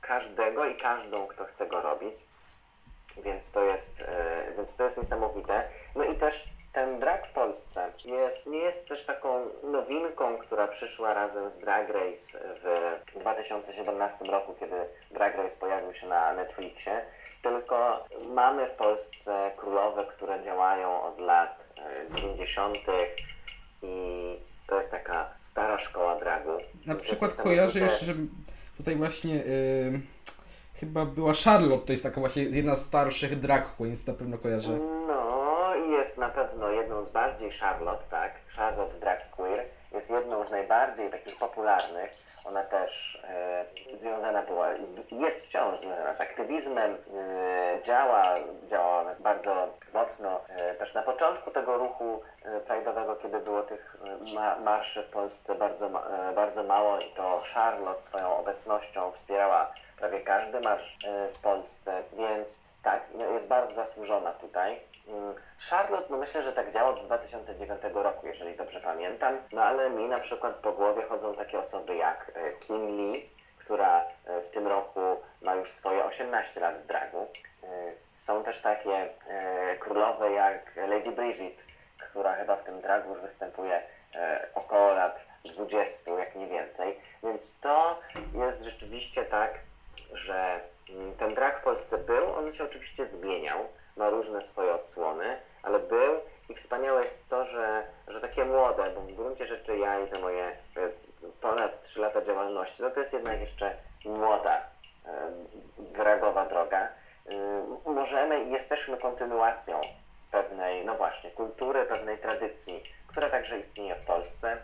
[0.00, 2.16] każdego i każdą, kto chce go robić.
[3.24, 4.04] Więc to jest, y,
[4.56, 5.68] więc to jest niesamowite.
[5.96, 11.14] No i też ten drag w Polsce jest, nie jest też taką nowinką, która przyszła
[11.14, 14.76] razem z Drag Race w 2017 roku, kiedy
[15.10, 17.00] Drag Race pojawił się na Netflixie,
[17.42, 18.04] tylko
[18.34, 21.74] mamy w Polsce królowe, które działają od lat
[22.10, 22.78] e, 90.
[23.82, 26.50] i to jest taka stara szkoła dragu.
[26.86, 28.12] Na przykład kojarzę jeszcze, że
[28.76, 30.00] tutaj właśnie y,
[30.74, 34.78] chyba była Charlotte, to jest taka właśnie jedna z starszych drag queens, na pewno kojarzę.
[36.02, 38.32] Jest na pewno jedną z bardziej Charlotte, tak?
[38.56, 42.10] Charlotte Drag Queer jest jedną z najbardziej takich popularnych.
[42.44, 43.64] Ona też e,
[43.96, 44.68] związana była,
[45.10, 48.34] jest wciąż związana z aktywizmem, e, działa,
[48.66, 52.22] działa bardzo mocno e, też na początku tego ruchu
[52.68, 53.96] pride'owego, kiedy było tych
[54.34, 55.90] ma, marszy w Polsce bardzo,
[56.34, 60.98] bardzo mało i to Charlotte swoją obecnością wspierała prawie każdy marsz
[61.34, 64.80] w Polsce, więc tak, no, jest bardzo zasłużona tutaj.
[65.08, 65.34] Mm,
[65.70, 70.08] Charlotte, no myślę, że tak działa od 2009 roku, jeżeli dobrze pamiętam, no ale mi
[70.08, 74.66] na przykład po głowie chodzą takie osoby jak e, Kim Lee, która e, w tym
[74.66, 75.00] roku
[75.42, 77.28] ma już swoje 18 lat w dragu.
[77.62, 77.66] E,
[78.16, 79.08] Są też takie
[79.80, 81.56] królowe jak Lady Bridget,
[81.98, 83.82] która chyba w tym dragu już występuje
[84.54, 87.00] około lat 20, jak nie więcej.
[87.22, 88.00] Więc to
[88.34, 89.58] jest rzeczywiście tak,
[90.12, 90.60] że
[91.18, 93.58] ten drag w Polsce był, on się oczywiście zmieniał,
[93.96, 99.00] ma różne swoje odsłony, ale był i wspaniałe jest to, że, że takie młode, bo
[99.00, 100.56] w gruncie rzeczy ja i te moje e,
[101.40, 104.62] ponad 3 lata działalności, no to jest jednak jeszcze młoda
[105.06, 105.30] e,
[105.78, 106.88] dragowa droga.
[107.86, 109.80] Y, Możemy i jesteśmy kontynuacją
[110.30, 114.56] pewnej, no właśnie, kultury, pewnej tradycji, która także istnieje w Polsce.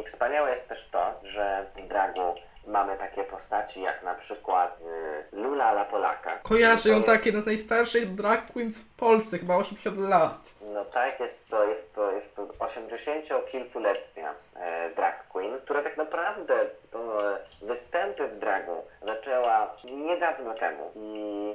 [0.00, 2.34] I wspaniałe jest też to, że w dragu
[2.66, 4.78] mamy takie postaci jak na przykład
[5.32, 6.38] y, Lula la Polaka.
[6.42, 10.38] Kojarzę ją To jest- tak, jedna z najstarszych drag queens w Polsce, chyba 80 lat.
[10.74, 16.54] No tak, jest to, jest to, jest to 80-kilkuletnia e, drag queen, która tak naprawdę
[16.62, 16.68] e,
[17.62, 20.90] występy w dragu zaczęła niedawno temu.
[20.96, 21.54] I,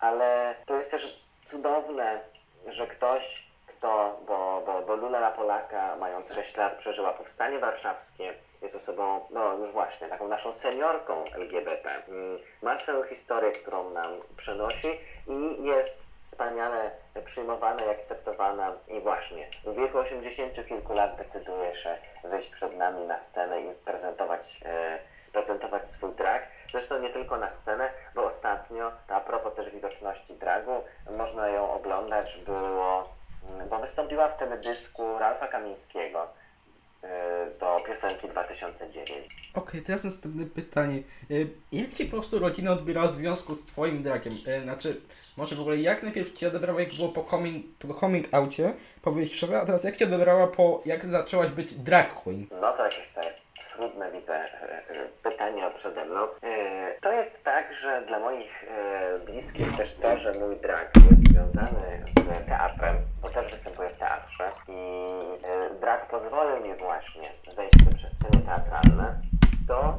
[0.00, 2.20] ale to jest też cudowne,
[2.66, 8.34] że ktoś, kto, bo, bo, bo Lula la Polaka, mając 6 lat, przeżyła powstanie warszawskie,
[8.62, 11.90] jest osobą, no już właśnie, taką naszą seniorką LGBT.
[12.08, 16.90] Mm, Ma swoją historię, którą nam przenosi i jest wspaniale
[17.24, 23.06] przyjmowana i akceptowana i właśnie w wieku 80 kilku lat decyduje się wyjść przed nami
[23.06, 24.98] na scenę i prezentować, e,
[25.32, 26.42] prezentować swój drag.
[26.72, 32.36] Zresztą nie tylko na scenę, bo ostatnio, a propos też widoczności dragu, można ją oglądać,
[32.36, 33.08] było,
[33.50, 36.28] mm, bo wystąpiła w teledysku Ralfa Kamińskiego
[37.60, 39.50] do piosenki 2009.
[39.54, 41.02] Okej, teraz następne pytanie.
[41.30, 44.32] Y, Jak Ci po prostu rodzina odbierała w związku z Twoim dragiem?
[44.32, 45.00] Y, Znaczy,
[45.36, 49.14] może w ogóle jak najpierw Cię odebrała, jak było po coming, po coming outie, po
[49.60, 52.46] a teraz jak Cię odebrała po, jak zaczęłaś być drag queen?
[52.60, 53.43] No to jakieś te
[53.74, 56.20] trudne widzę e, e, pytania przede mną.
[56.42, 58.64] E, To jest tak, że dla moich
[59.26, 64.50] bliskich też to, że mój drag jest związany z teatrem, bo też występuję w teatrze
[64.68, 65.04] i
[65.80, 69.20] drag pozwolił mi właśnie wejść w te przestrzenie teatralne,
[69.68, 69.96] to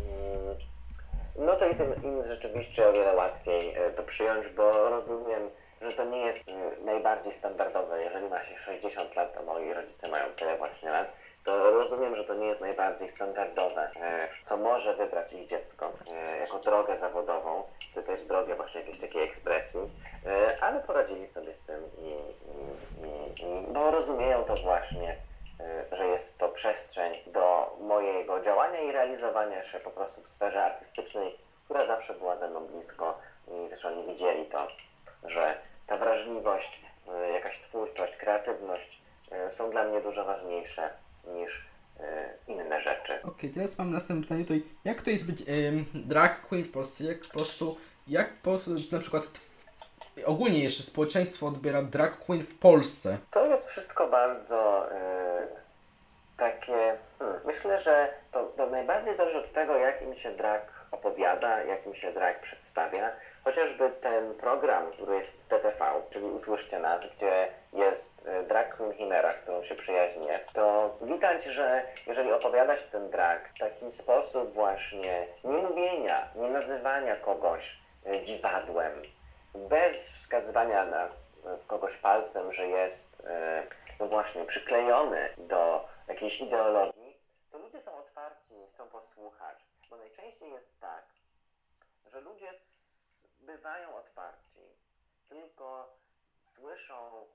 [0.00, 0.56] mm,
[1.36, 6.18] no to jest im, rzeczywiście o wiele łatwiej to przyjąć, bo rozumiem, że to nie
[6.18, 6.44] jest
[6.84, 8.02] najbardziej standardowe.
[8.02, 11.12] Jeżeli ma się 60 lat, a moi rodzice mają tyle właśnie lat,
[11.44, 16.38] to rozumiem, że to nie jest najbardziej standardowe, e, co może wybrać ich dziecko e,
[16.38, 17.62] jako drogę zawodową,
[17.94, 19.80] czy też drogę właśnie jakiejś takiej ekspresji,
[20.26, 25.16] e, ale poradzili sobie z tym i, i, i, bo rozumieją to właśnie,
[25.92, 31.38] że jest to przestrzeń do mojego działania i realizowania się po prostu w sferze artystycznej,
[31.64, 34.68] która zawsze była ze mną blisko i też oni widzieli to,
[35.24, 35.56] że
[35.86, 36.84] ta wrażliwość,
[37.32, 39.02] jakaś twórczość, kreatywność
[39.50, 40.90] są dla mnie dużo ważniejsze
[41.26, 41.66] niż
[42.00, 43.22] e, inne rzeczy.
[43.22, 44.62] Okej, teraz mam następne pytanie tutaj.
[44.84, 47.04] Jak to jest być em, drag queen w Polsce?
[47.04, 47.76] Jak po prostu,
[48.08, 48.58] jak po
[48.92, 49.24] na przykład
[50.24, 53.18] ogólnie jeszcze społeczeństwo odbiera drag queen w Polsce?
[53.30, 55.46] To jest wszystko bardzo e,
[56.36, 56.96] takie.
[57.18, 61.86] Hmm, myślę, że to, to najbardziej zależy od tego, jak im się drag opowiada, jak
[61.86, 63.10] im się drag przedstawia,
[63.44, 69.34] Chociażby ten program, który jest TTV, czyli Usłyszcie Nas, gdzie jest e, drag queen Chimera,
[69.34, 74.52] z którą się przyjaźnię, to widać, że jeżeli opowiada się ten drag w taki sposób
[74.52, 79.02] właśnie nie mówienia, nie nazywania kogoś e, dziwadłem,
[79.54, 81.10] bez wskazywania na e,
[81.66, 83.22] kogoś palcem, że jest
[84.00, 87.16] no właśnie przyklejony do jakiejś ideologii,
[87.50, 89.58] to ludzie są otwarci, chcą posłuchać,
[89.90, 91.04] bo najczęściej jest tak,
[92.06, 92.52] że ludzie
[93.42, 94.76] bywają otwarci,
[95.28, 95.98] tylko
[96.54, 97.26] słyszą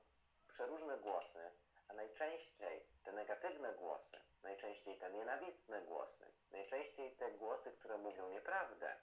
[0.48, 1.52] przeróżne głosy,
[1.88, 8.96] a najczęściej te negatywne głosy, najczęściej te nienawistne głosy, najczęściej te głosy, które mówią nieprawdę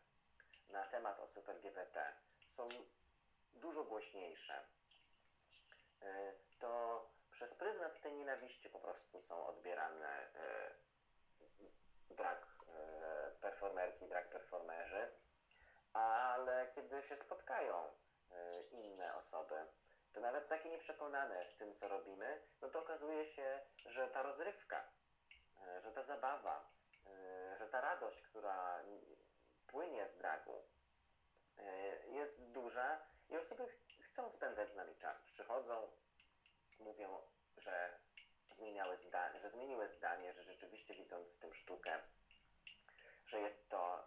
[0.69, 2.13] na temat osób LGBT
[2.47, 2.69] są
[3.55, 4.65] dużo głośniejsze.
[6.03, 10.75] E, to przez pryzmat tej nienawiści po prostu są odbierane e,
[12.11, 15.24] drag e, performerki, drag performerzy
[15.95, 17.77] ale kiedy się spotkają
[18.31, 19.55] e, inne osoby,
[20.13, 24.93] to nawet takie nieprzekonane z tym, co robimy, no to okazuje się, że ta rozrywka,
[25.67, 26.71] e, że ta zabawa,
[27.07, 28.83] e, że ta radość, która
[29.67, 30.65] płynie z dragu,
[32.07, 35.23] jest duża i osoby ch chcą spędzać z nami czas.
[35.23, 35.93] Przychodzą,
[36.79, 37.23] mówią,
[37.57, 37.99] że
[38.53, 41.99] zmieniały zdanie, że zmieniły zdanie, że rzeczywiście widzą w tym sztukę,
[43.27, 44.07] że jest to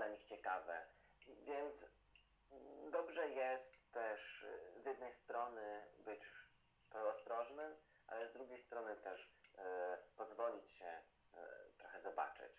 [0.00, 0.86] dla nich ciekawe.
[1.28, 1.84] Więc
[2.90, 4.46] dobrze jest też
[4.76, 6.20] z jednej strony być
[6.92, 7.76] ostrożnym,
[8.06, 11.02] ale z drugiej strony też e, pozwolić się e,
[11.78, 12.52] trochę zobaczyć.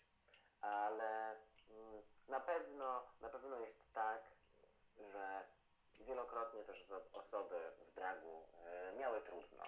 [0.61, 1.29] Ale
[1.69, 4.21] mm, na pewno, na pewno jest tak,
[5.11, 5.45] że
[5.99, 9.63] wielokrotnie też osoby w dragu e, miały trudno.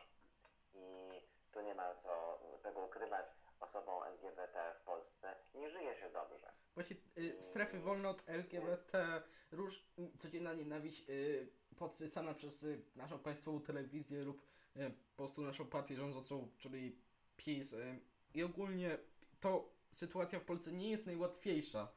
[0.74, 1.22] I
[1.52, 3.26] tu nie ma co tego ukrywać
[3.64, 6.52] osobom LGBT w Polsce nie żyje się dobrze.
[6.76, 9.86] Właśnie y, strefy wolne od LGBT, róż,
[10.20, 11.48] codzienna nienawiść y,
[11.78, 14.42] podsycana przez y, naszą państwową telewizję lub
[14.78, 17.00] y, po prostu naszą partię rządzącą, czyli
[17.38, 17.74] PiS.
[17.74, 18.00] Y,
[18.34, 18.98] I ogólnie
[19.40, 21.88] to sytuacja w Polsce nie jest najłatwiejsza.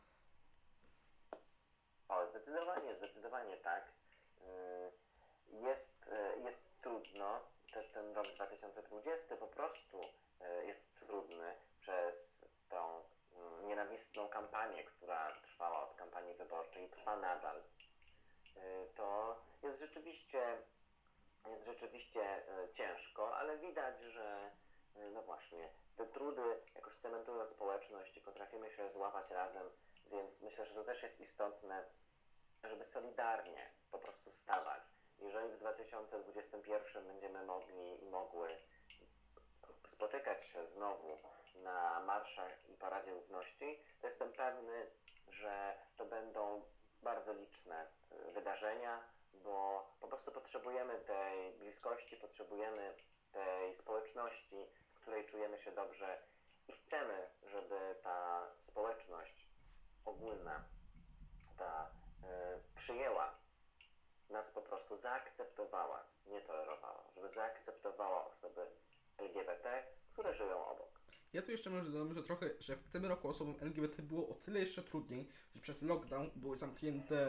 [2.08, 3.92] O, zdecydowanie, zdecydowanie tak.
[5.52, 7.40] Y, jest, y, jest trudno.
[7.72, 12.36] Też ten rok 2020 po prostu y, jest trudny przez
[12.68, 13.02] tą
[13.36, 17.62] mm, nienawistną kampanię, która trwała od kampanii wyborczej i trwa nadal,
[18.56, 20.58] y, to jest rzeczywiście,
[21.46, 24.50] jest rzeczywiście y, ciężko, ale widać, że
[24.96, 29.70] y, no właśnie, te trudy jakoś cementują społeczność i potrafimy się złapać razem,
[30.06, 31.84] więc myślę, że to też jest istotne,
[32.64, 34.82] żeby solidarnie po prostu stawać.
[35.18, 38.58] Jeżeli w 2021 będziemy mogli i mogły
[39.96, 41.18] spotykać się znowu
[41.62, 44.90] na marszach i Paradzie Równości, to jestem pewny,
[45.28, 46.62] że to będą
[47.02, 49.00] bardzo liczne y, wydarzenia,
[49.32, 52.94] bo po prostu potrzebujemy tej bliskości, potrzebujemy
[53.32, 56.22] tej społeczności, w której czujemy się dobrze
[56.68, 59.48] i chcemy, żeby ta społeczność
[60.04, 60.64] ogólna,
[61.58, 63.34] ta y, przyjęła
[64.30, 68.66] nas po prostu, zaakceptowała, nie tolerowała, żeby zaakceptowała osoby
[69.18, 71.00] LGBT, które żyją obok.
[71.32, 74.34] Ja tu jeszcze może dodam, że trochę, że w tym roku osobom LGBT było o
[74.34, 77.28] tyle jeszcze trudniej, że przez lockdown były zamknięte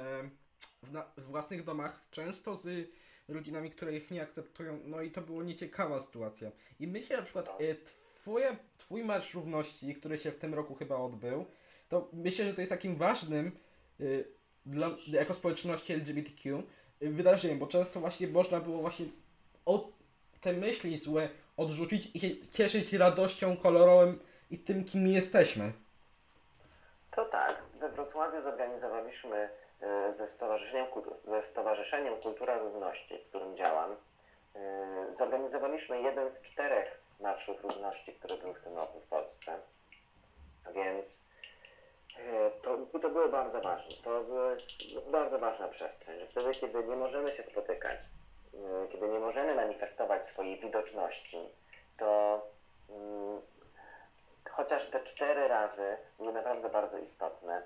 [0.84, 2.90] w, na, w własnych domach, często z
[3.28, 6.52] rodzinami, które ich nie akceptują, no i to było nieciekawa sytuacja.
[6.80, 10.96] I myślę na przykład, e, twoje, twój Marsz Równości, który się w tym roku chyba
[10.96, 11.46] odbył,
[11.90, 13.52] to myślę, że to jest takim ważnym
[14.00, 14.26] y,
[14.66, 16.64] dla, jako społeczności LGBTQ
[17.02, 19.06] y, wydarzeniem, bo często właśnie można było właśnie
[19.66, 19.92] od
[20.42, 24.20] te myśli złe odrzucić i się cieszyć radością kolorowym
[24.52, 25.74] i tym, kim jesteśmy.
[27.12, 27.64] To tak.
[27.80, 29.50] We Wrocławiu zorganizowaliśmy
[29.82, 30.88] e, ze Stowarzyszeniem,
[31.28, 33.96] ze Stowarzyszeniem Kultura Równości, w którym działam,
[34.56, 39.60] e, zorganizowaliśmy jeden z czterech marszów równości, które były w tym roku w Polsce.
[40.76, 41.24] Więc
[42.18, 43.96] e, to, to było bardzo ważne.
[44.04, 44.56] To była
[45.12, 48.00] bardzo ważna przestrzeń, że wtedy, kiedy nie możemy się spotykać,
[48.92, 51.38] kiedy nie możemy manifestować swojej widoczności,
[51.98, 52.42] to
[52.90, 53.42] mm,
[54.50, 57.62] chociaż te cztery razy były naprawdę bardzo istotne.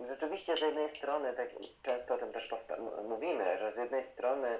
[0.00, 1.48] I rzeczywiście z jednej strony, tak
[1.82, 2.54] często o tym też
[3.08, 4.58] mówimy, że z jednej strony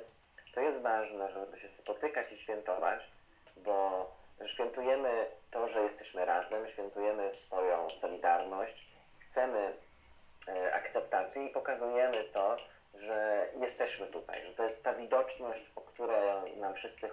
[0.55, 3.11] to jest ważne, żeby się spotykać i świętować,
[3.57, 4.07] bo
[4.45, 9.73] świętujemy to, że jesteśmy razem, świętujemy swoją solidarność, chcemy
[10.49, 12.57] e, akceptacji i pokazujemy to,
[12.95, 17.09] że jesteśmy tutaj, że to jest ta widoczność, o, którą nam wszyscy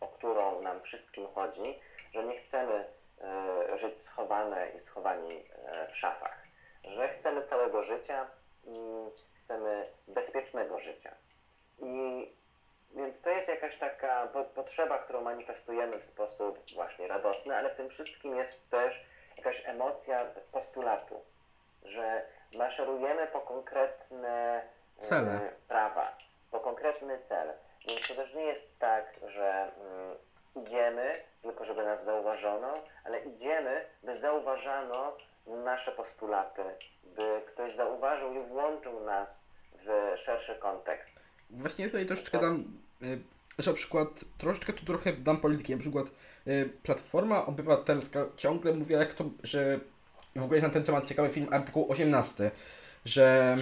[0.00, 1.78] o którą nam wszystkim chodzi,
[2.12, 2.84] że nie chcemy
[3.20, 6.44] e, żyć schowane i schowani e, w szafach,
[6.84, 8.26] że chcemy całego życia
[8.64, 8.78] i
[9.44, 11.14] chcemy bezpiecznego życia.
[11.78, 12.28] I
[12.94, 17.76] więc to jest jakaś taka po, potrzeba, którą manifestujemy w sposób właśnie radosny, ale w
[17.76, 19.04] tym wszystkim jest też
[19.36, 21.24] jakaś emocja postulatu,
[21.82, 22.26] że
[22.56, 24.62] maszerujemy po konkretne
[24.98, 25.52] Cele.
[25.68, 26.16] prawa,
[26.50, 27.52] po konkretny cel.
[27.88, 30.16] Więc to też nie jest tak, że mm,
[30.66, 32.74] idziemy tylko, żeby nas zauważono,
[33.04, 35.16] ale idziemy, by zauważano
[35.46, 36.62] nasze postulaty,
[37.04, 41.20] by ktoś zauważył i włączył nas w szerszy kontekst.
[41.50, 42.64] Właśnie tutaj troszeczkę dam,
[43.02, 43.18] y,
[43.58, 46.06] że na przykład troszeczkę tu trochę dam polityki, na przykład
[46.46, 49.80] y, Platforma Obywatelska ciągle mówi, jak to, że
[50.36, 52.50] w ogóle jest na ten temat ciekawy film artykuł 18,
[53.04, 53.56] że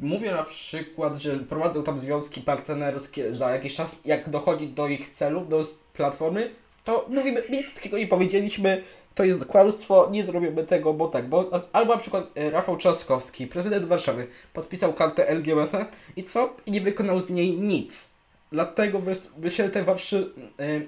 [0.00, 5.10] mówią na przykład, że prowadzą tam związki partnerskie za jakiś czas, jak dochodzi do ich
[5.10, 6.50] celów, do Platformy,
[6.84, 8.82] to mówimy, nic takiego nie powiedzieliśmy,
[9.14, 13.46] to jest kłamstwo, nie zrobimy tego, bo tak, bo albo na przykład e, Rafał Trzaskowski,
[13.46, 16.56] prezydent Warszawy, podpisał kartę LGBT i co?
[16.66, 18.10] I nie wykonał z niej nic.
[18.52, 19.02] Dlatego
[19.38, 20.24] myślę, te marsze,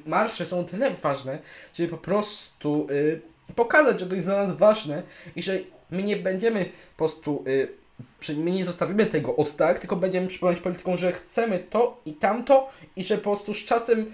[0.06, 1.38] marsze są tyle ważne,
[1.74, 2.86] żeby po prostu
[3.56, 5.02] pokazać, że to jest dla nas ważne
[5.36, 5.58] i że
[5.90, 7.44] my nie będziemy po prostu,
[8.36, 12.68] my nie zostawimy tego od tak, tylko będziemy przypomnieć polityką, że chcemy to i tamto
[12.96, 14.12] i że po prostu z czasem,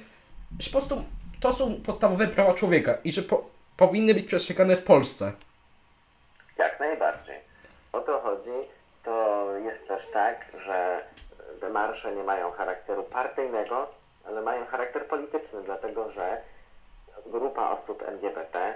[0.58, 1.04] że po prostu
[1.40, 3.44] to są podstawowe prawa człowieka i że po,
[3.76, 5.32] powinny być przestrzegane w Polsce.
[6.58, 7.36] Jak najbardziej.
[7.92, 8.68] O to chodzi.
[9.04, 11.04] To jest też tak, że
[11.60, 13.90] te marsze nie mają charakteru partyjnego,
[14.24, 16.42] ale mają charakter polityczny, dlatego że
[17.26, 18.74] grupa osób LGBT,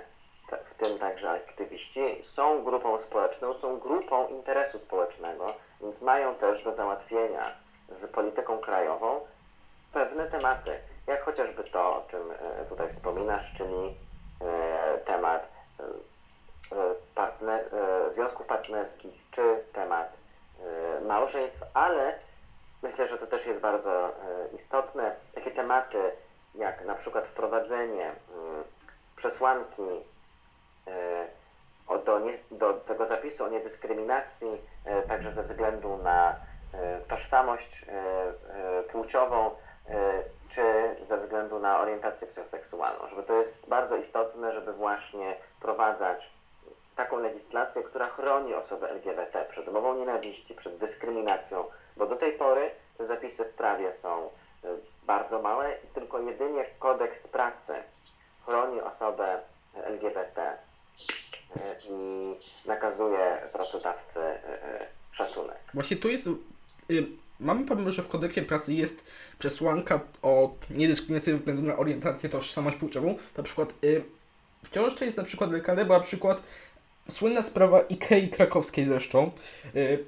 [0.65, 6.73] w tym także aktywiści, są grupą społeczną, są grupą interesu społecznego, więc mają też do
[6.73, 7.53] załatwienia
[7.89, 9.21] z polityką krajową
[9.93, 13.97] pewne tematy, jak chociażby to, o czym e, tutaj wspominasz, czyli
[14.41, 15.49] E, temat
[15.81, 15.85] e,
[17.15, 17.71] partner,
[18.09, 20.13] związków partnerskich czy temat
[21.07, 22.19] małżeństw, ale
[22.83, 24.13] myślę, że to też jest bardzo
[24.57, 25.17] istotne.
[25.35, 26.13] Takie tematy
[26.55, 28.13] jak na przykład wprowadzenie
[29.17, 29.83] przesłanki
[32.05, 32.21] do,
[32.51, 34.49] do tego zapisu o niedyskryminacji,
[35.09, 36.37] także ze względu na
[37.09, 37.87] tożsamość
[38.93, 39.51] płciową
[40.49, 46.31] czy ze względu na orientację psychoseksualną, żeby to jest bardzo istotne, żeby właśnie wprowadzać
[46.97, 51.65] taką legislację, która chroni osoby LGBT przed mową nienawiści, przed dyskryminacją,
[51.97, 54.31] bo do tej pory te zapisy w prawie są
[55.07, 57.75] bardzo małe i tylko jedynie kodeks pracy
[58.45, 59.41] chroni osobę
[59.75, 60.59] LGBT
[61.57, 65.59] y, nakazuje pracodawcy y, szacunek.
[65.75, 66.29] Właśnie tu jest
[67.41, 69.05] mamy problem, że w kodeksie pracy jest
[69.39, 73.17] przesłanka o niedyskryminacji ze względu na orientację, tożsamość płciową.
[73.37, 74.05] Na przykład y,
[74.65, 76.43] wciąż to jest na przykład lekarze, bo na przykład
[77.09, 79.31] słynna sprawa Ikei krakowskiej zresztą.
[79.77, 80.05] Y,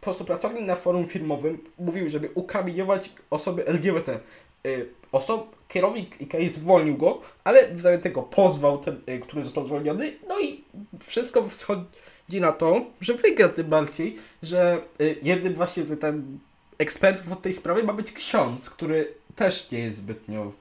[0.00, 4.20] po prostu pracownik na forum firmowym mówił, żeby ukamieniować osoby LGBT.
[4.66, 10.12] Y, osob, kierownik Ikei zwolnił go, ale w tego pozwał ten, y, który został zwolniony,
[10.28, 10.64] no i
[11.00, 16.38] wszystko wschodzi na to, że wygra tym bardziej, że y, jednym właśnie z tam
[16.78, 20.52] ekspertów od tej sprawy ma być ksiądz, który też nie jest zbytnio...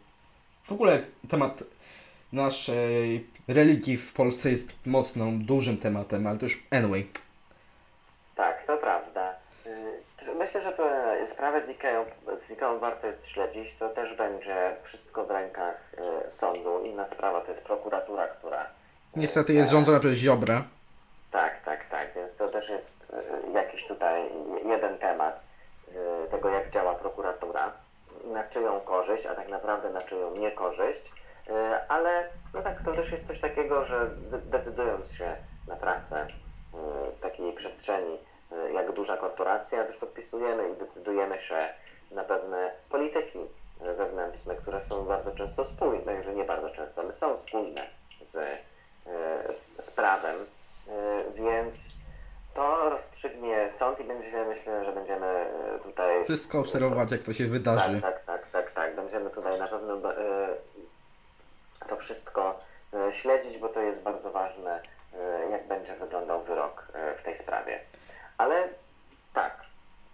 [0.64, 1.64] W ogóle temat
[2.34, 7.08] naszej religii w Polsce jest mocno dużym tematem, ale to już anyway.
[8.36, 8.64] Tak.
[8.64, 8.83] Y,
[10.36, 10.90] myślę, że to
[11.26, 12.06] sprawę z Ikeą,
[12.48, 13.76] z Ikeą warto jest śledzić.
[13.76, 15.94] To też będzie wszystko w rękach
[16.28, 16.80] y, sądu.
[16.84, 18.66] Inna sprawa to jest prokuratura, która...
[19.16, 20.64] Niestety jest rządzona przez Ziobra.
[21.32, 22.14] Tak, tak, tak.
[22.16, 24.30] Więc to też jest e, jakiś tutaj
[24.66, 25.40] jeden temat
[25.96, 27.72] e, tego, jak działa prokuratura,
[28.34, 31.12] na czyją korzyść, a tak naprawdę na czyją niekorzyść.
[31.50, 32.24] E, ale
[32.54, 34.10] no tak, to też jest coś takiego, że
[34.46, 35.36] decydując się
[35.68, 36.28] na pracę
[37.18, 38.18] w takiej przestrzeni,
[38.94, 41.70] duża korporacja, też podpisujemy i decydujemy się
[42.12, 43.40] na pewne polityki
[43.80, 47.88] wewnętrzne, które są bardzo często spójne, że nie bardzo często, ale są spójne
[48.22, 48.32] z,
[49.56, 50.36] z, z prawem.
[50.90, 51.76] E, więc
[52.54, 56.24] to rozstrzygnie sąd i będzie, myślę, że będziemy e, tutaj...
[56.24, 58.02] Wszystko obserwować, jak to się wydarzy.
[58.02, 58.96] Tak, tak, tak, tak, tak.
[58.96, 60.48] Będziemy tutaj na pewno e,
[61.88, 62.60] to wszystko
[63.12, 64.82] śledzić, bo to jest bardzo ważne,
[65.52, 66.88] jak będzie wyglądał wyrok
[67.18, 67.80] w tej sprawie.
[68.38, 68.70] Ale
[69.34, 69.66] tak,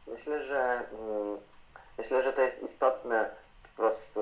[0.08, 1.38] myślę, że mm,
[1.98, 3.30] myślę, że to jest istotne
[3.64, 4.20] po prostu,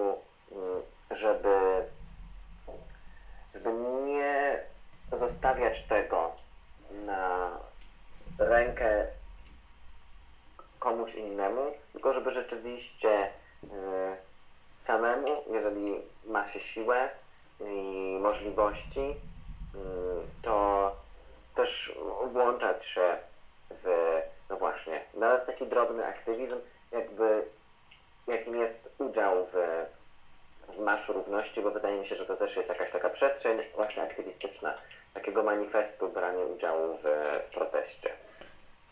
[0.51, 0.81] mm,
[1.11, 1.83] żeby,
[3.53, 3.73] żeby
[4.05, 4.63] nie
[5.11, 6.31] zostawiać tego
[7.05, 7.49] na
[8.39, 9.07] rękę
[10.79, 13.29] komuś innemu, tylko żeby rzeczywiście
[13.63, 13.67] y,
[14.77, 17.09] samemu, jeżeli ma się siłę
[17.59, 19.15] i możliwości, y,
[20.41, 20.95] to
[21.55, 21.99] też
[22.31, 23.17] włączać się
[23.69, 23.85] w
[24.49, 26.55] no, no właśnie, nawet taki drobny aktywizm,
[26.91, 27.43] jakby
[28.27, 29.55] jakim jest udział w,
[30.75, 34.03] w Marszu Równości, bo wydaje mi się, że to też jest jakaś taka przestrzeń właśnie
[34.03, 34.73] aktywistyczna,
[35.13, 37.03] takiego manifestu brania udziału w,
[37.47, 38.09] w proteście.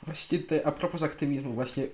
[0.04, 1.88] Właśnie te, a propos aktywizmu, właśnie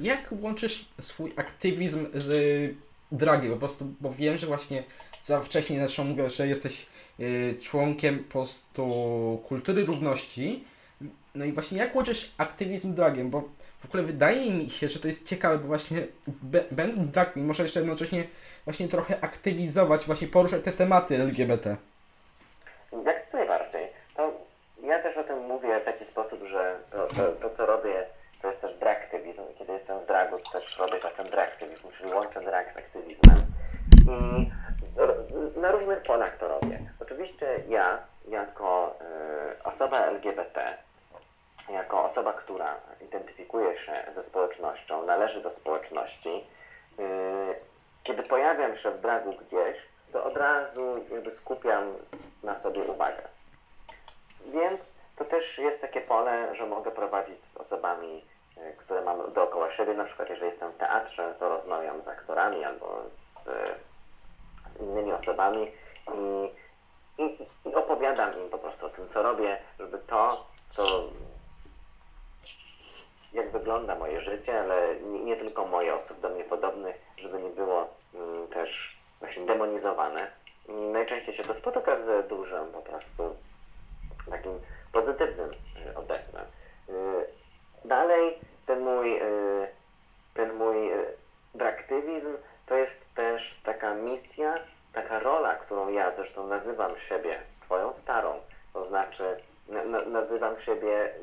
[0.00, 2.74] jak łączysz swój aktywizm z y,
[3.12, 3.52] dragiem?
[3.52, 4.84] Po prostu, bo wiem, że właśnie
[5.22, 6.86] za wcześniej zresztą mówię, że jesteś
[7.20, 10.64] y, członkiem po prostu kultury równości.
[11.34, 13.30] No i właśnie jak łączysz aktywizm dragiem?
[13.30, 13.42] Bo
[13.78, 16.06] w ogóle wydaje mi się, że to jest ciekawe, bo właśnie
[16.70, 18.24] będąc drag queen, może jeszcze jednocześnie
[18.64, 21.76] właśnie trochę aktywizować, właśnie poruszać te tematy LGBT.
[23.06, 23.88] Jak najbardziej.
[24.16, 24.32] To
[24.82, 28.06] ja też o tym mówię w taki sposób, że to, to, to co robię,
[28.42, 29.42] to jest też draktywizm.
[29.58, 33.42] Kiedy jestem w dragu, to też robię czasem draktywizm, czyli łączę drag z aktywizmem.
[35.56, 36.80] I na różnych polach to robię.
[37.00, 37.98] Oczywiście ja,
[38.28, 38.98] jako
[39.60, 40.78] y, osoba LGBT,
[41.70, 46.46] jako osoba, która identyfikuje się ze społecznością, należy do społeczności,
[46.98, 47.04] y,
[48.02, 49.78] kiedy pojawiam się w dragu gdzieś,
[50.12, 51.94] to od razu jakby skupiam
[52.42, 53.22] na sobie uwagę.
[54.46, 58.24] Więc to też jest takie pole, że mogę prowadzić z osobami,
[58.56, 59.94] y, które mam dookoła siebie.
[59.94, 65.72] Na przykład, jeżeli jestem w teatrze, to rozmawiam z aktorami albo z, z innymi osobami
[66.14, 66.50] i,
[67.22, 70.82] i, i opowiadam im po prostu o tym, co robię, żeby to, co
[73.32, 77.50] jak wygląda moje życie, ale nie, nie tylko moje osób do mnie podobnych, żeby nie
[77.50, 80.30] było mm, też właśnie demonizowane.
[80.92, 83.36] Najczęściej się to spotyka z dużym po prostu
[84.30, 84.60] takim
[84.92, 86.44] pozytywnym y, odezwem.
[86.88, 86.92] Y,
[87.84, 89.68] Dalej ten mój, y,
[90.34, 90.90] ten mój
[91.54, 94.54] draktywizm to jest też taka misja,
[94.92, 98.40] taka rola, którą ja zresztą nazywam siebie twoją starą.
[98.72, 99.36] To znaczy
[99.68, 101.14] na, na, nazywam siebie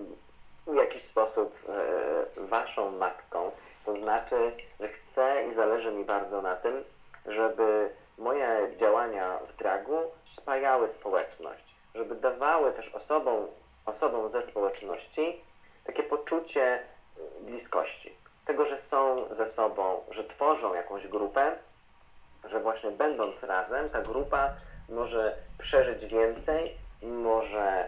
[0.67, 3.51] w jakiś sposób e, waszą matką.
[3.85, 6.83] To znaczy, że chcę i zależy mi bardzo na tym,
[7.25, 13.47] żeby moje działania w dragu spajały społeczność, żeby dawały też osobom,
[13.85, 15.41] osobom ze społeczności
[15.85, 16.79] takie poczucie
[17.41, 18.15] bliskości.
[18.45, 21.57] Tego, że są ze sobą, że tworzą jakąś grupę,
[22.43, 24.55] że właśnie będąc razem, ta grupa
[24.89, 27.87] może przeżyć więcej, może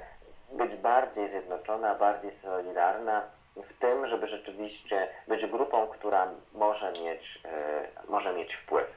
[0.51, 3.23] być bardziej zjednoczona, bardziej solidarna
[3.63, 8.87] w tym, żeby rzeczywiście być grupą, która może mieć, e, może mieć wpływ.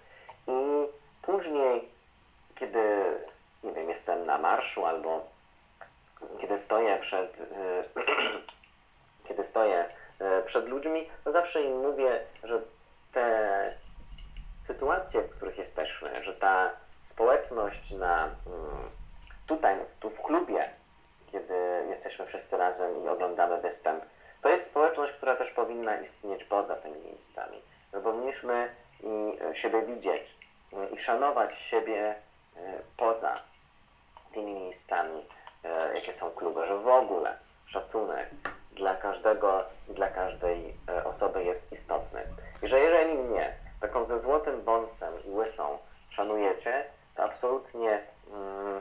[0.46, 0.86] I
[1.22, 1.88] później,
[2.55, 2.80] kiedy
[3.64, 5.26] nie wiem, jestem na marszu albo
[6.40, 8.05] kiedy stoję przed, e,
[9.28, 9.84] kiedy stoję
[10.18, 12.61] e, przed ludźmi, to zawsze im mówię, że
[13.12, 13.74] te
[14.64, 16.70] sytuacje, w których jesteśmy, że ta
[17.05, 18.90] społeczność na, mm,
[19.46, 20.70] tutaj, tu w klubie,
[21.32, 21.54] kiedy
[21.88, 24.04] jesteśmy wszyscy razem i oglądamy występ,
[24.42, 27.62] to jest społeczność, która też powinna istnieć poza tymi miejscami.
[27.92, 28.70] Że powinniśmy
[29.02, 30.36] i e, siebie widzieć
[30.92, 32.14] i szanować siebie
[32.56, 32.60] e,
[32.96, 33.34] poza
[34.34, 35.26] tymi miejscami,
[35.64, 38.28] e, jakie są kluby, że w ogóle szacunek
[38.72, 40.74] dla każdego dla każdej
[41.04, 42.22] osoby jest istotny.
[42.62, 45.78] I że jeżeli mnie taką ze złotym bąsem i łysą
[46.10, 46.84] szanujecie,
[47.16, 48.00] to absolutnie
[48.32, 48.80] mm,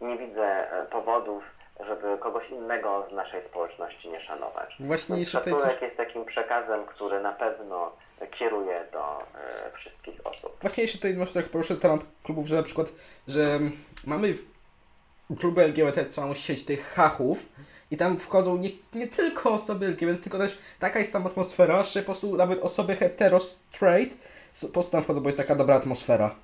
[0.00, 1.44] nie widzę powodów,
[1.80, 4.76] żeby kogoś innego z naszej społeczności nie szanować.
[4.80, 7.92] Właśnie tutaj Szacunek coś, jest takim przekazem, który na pewno
[8.30, 10.56] kieruje do e, wszystkich osób.
[10.60, 12.88] właśnie jeszcze tutaj może trochę poruszę temat klubów, że na przykład,
[13.28, 13.60] że
[14.06, 14.44] mamy w
[15.40, 17.38] kluby LGBT całą sieć tych hachów
[17.90, 22.00] i tam wchodzą nie, nie tylko osoby LGBT, tylko też taka jest tam atmosfera, że
[22.00, 24.18] po prostu nawet osoby hetero, straight
[24.62, 26.34] po prostu tam wchodzą, bo jest taka dobra atmosfera.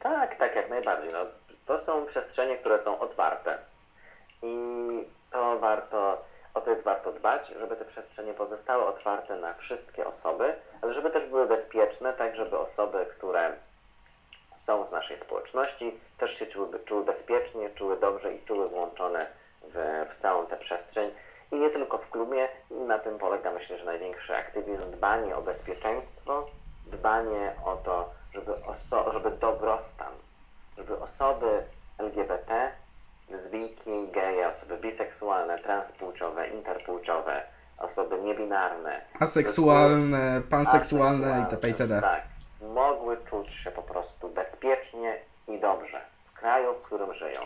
[0.00, 1.12] Tak, tak, jak najbardziej.
[1.12, 1.18] No,
[1.66, 3.58] to są przestrzenie, które są otwarte.
[4.42, 6.24] I to warto,
[6.54, 11.10] o to jest warto dbać, żeby te przestrzenie pozostały otwarte na wszystkie osoby, ale żeby
[11.10, 13.52] też były bezpieczne, tak żeby osoby, które
[14.56, 19.26] są z naszej społeczności, też się czuły, czuły bezpiecznie, czuły dobrze i czuły włączone
[19.62, 21.10] w, w całą tę przestrzeń.
[21.52, 26.46] I nie tylko w klubie, na tym polega myślę, że największy aktywizm, dbanie o bezpieczeństwo,
[26.86, 30.12] dbanie o to, żeby, oso- żeby dobrostan,
[30.78, 31.62] żeby osoby
[31.98, 32.72] LGBT,
[33.30, 37.42] lesbijki, geje, osoby biseksualne, transpłciowe, interpłciowe,
[37.78, 41.68] osoby niebinarne, Aseksualne, panseksualne itp.
[41.68, 42.00] itd.
[42.00, 42.22] Tak,
[42.74, 45.18] mogły czuć się po prostu bezpiecznie
[45.48, 47.40] i dobrze w kraju, w którym żyją.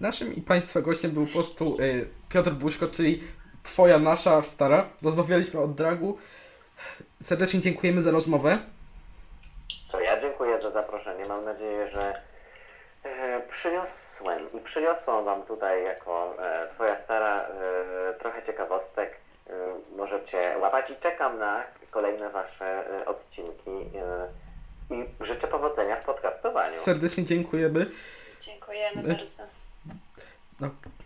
[0.00, 3.22] Naszym i Państwa gościem był po prostu y, Piotr Buźko, czyli
[3.62, 4.88] Twoja, nasza stara.
[5.02, 6.18] Rozmawialiśmy o dragu.
[7.22, 8.58] Serdecznie dziękujemy za rozmowę.
[9.92, 11.26] To ja dziękuję za zaproszenie.
[11.26, 12.20] Mam nadzieję, że
[13.50, 19.16] przyniosłem i przyniosłam Wam tutaj jako e, Twoja stara e, trochę ciekawostek.
[19.50, 19.52] E,
[19.96, 24.28] możecie łapać i czekam na kolejne Wasze e, odcinki e,
[24.94, 26.78] i życzę powodzenia w podcastowaniu.
[26.78, 27.90] Serdecznie dziękujemy.
[28.40, 29.42] Dziękujemy bardzo.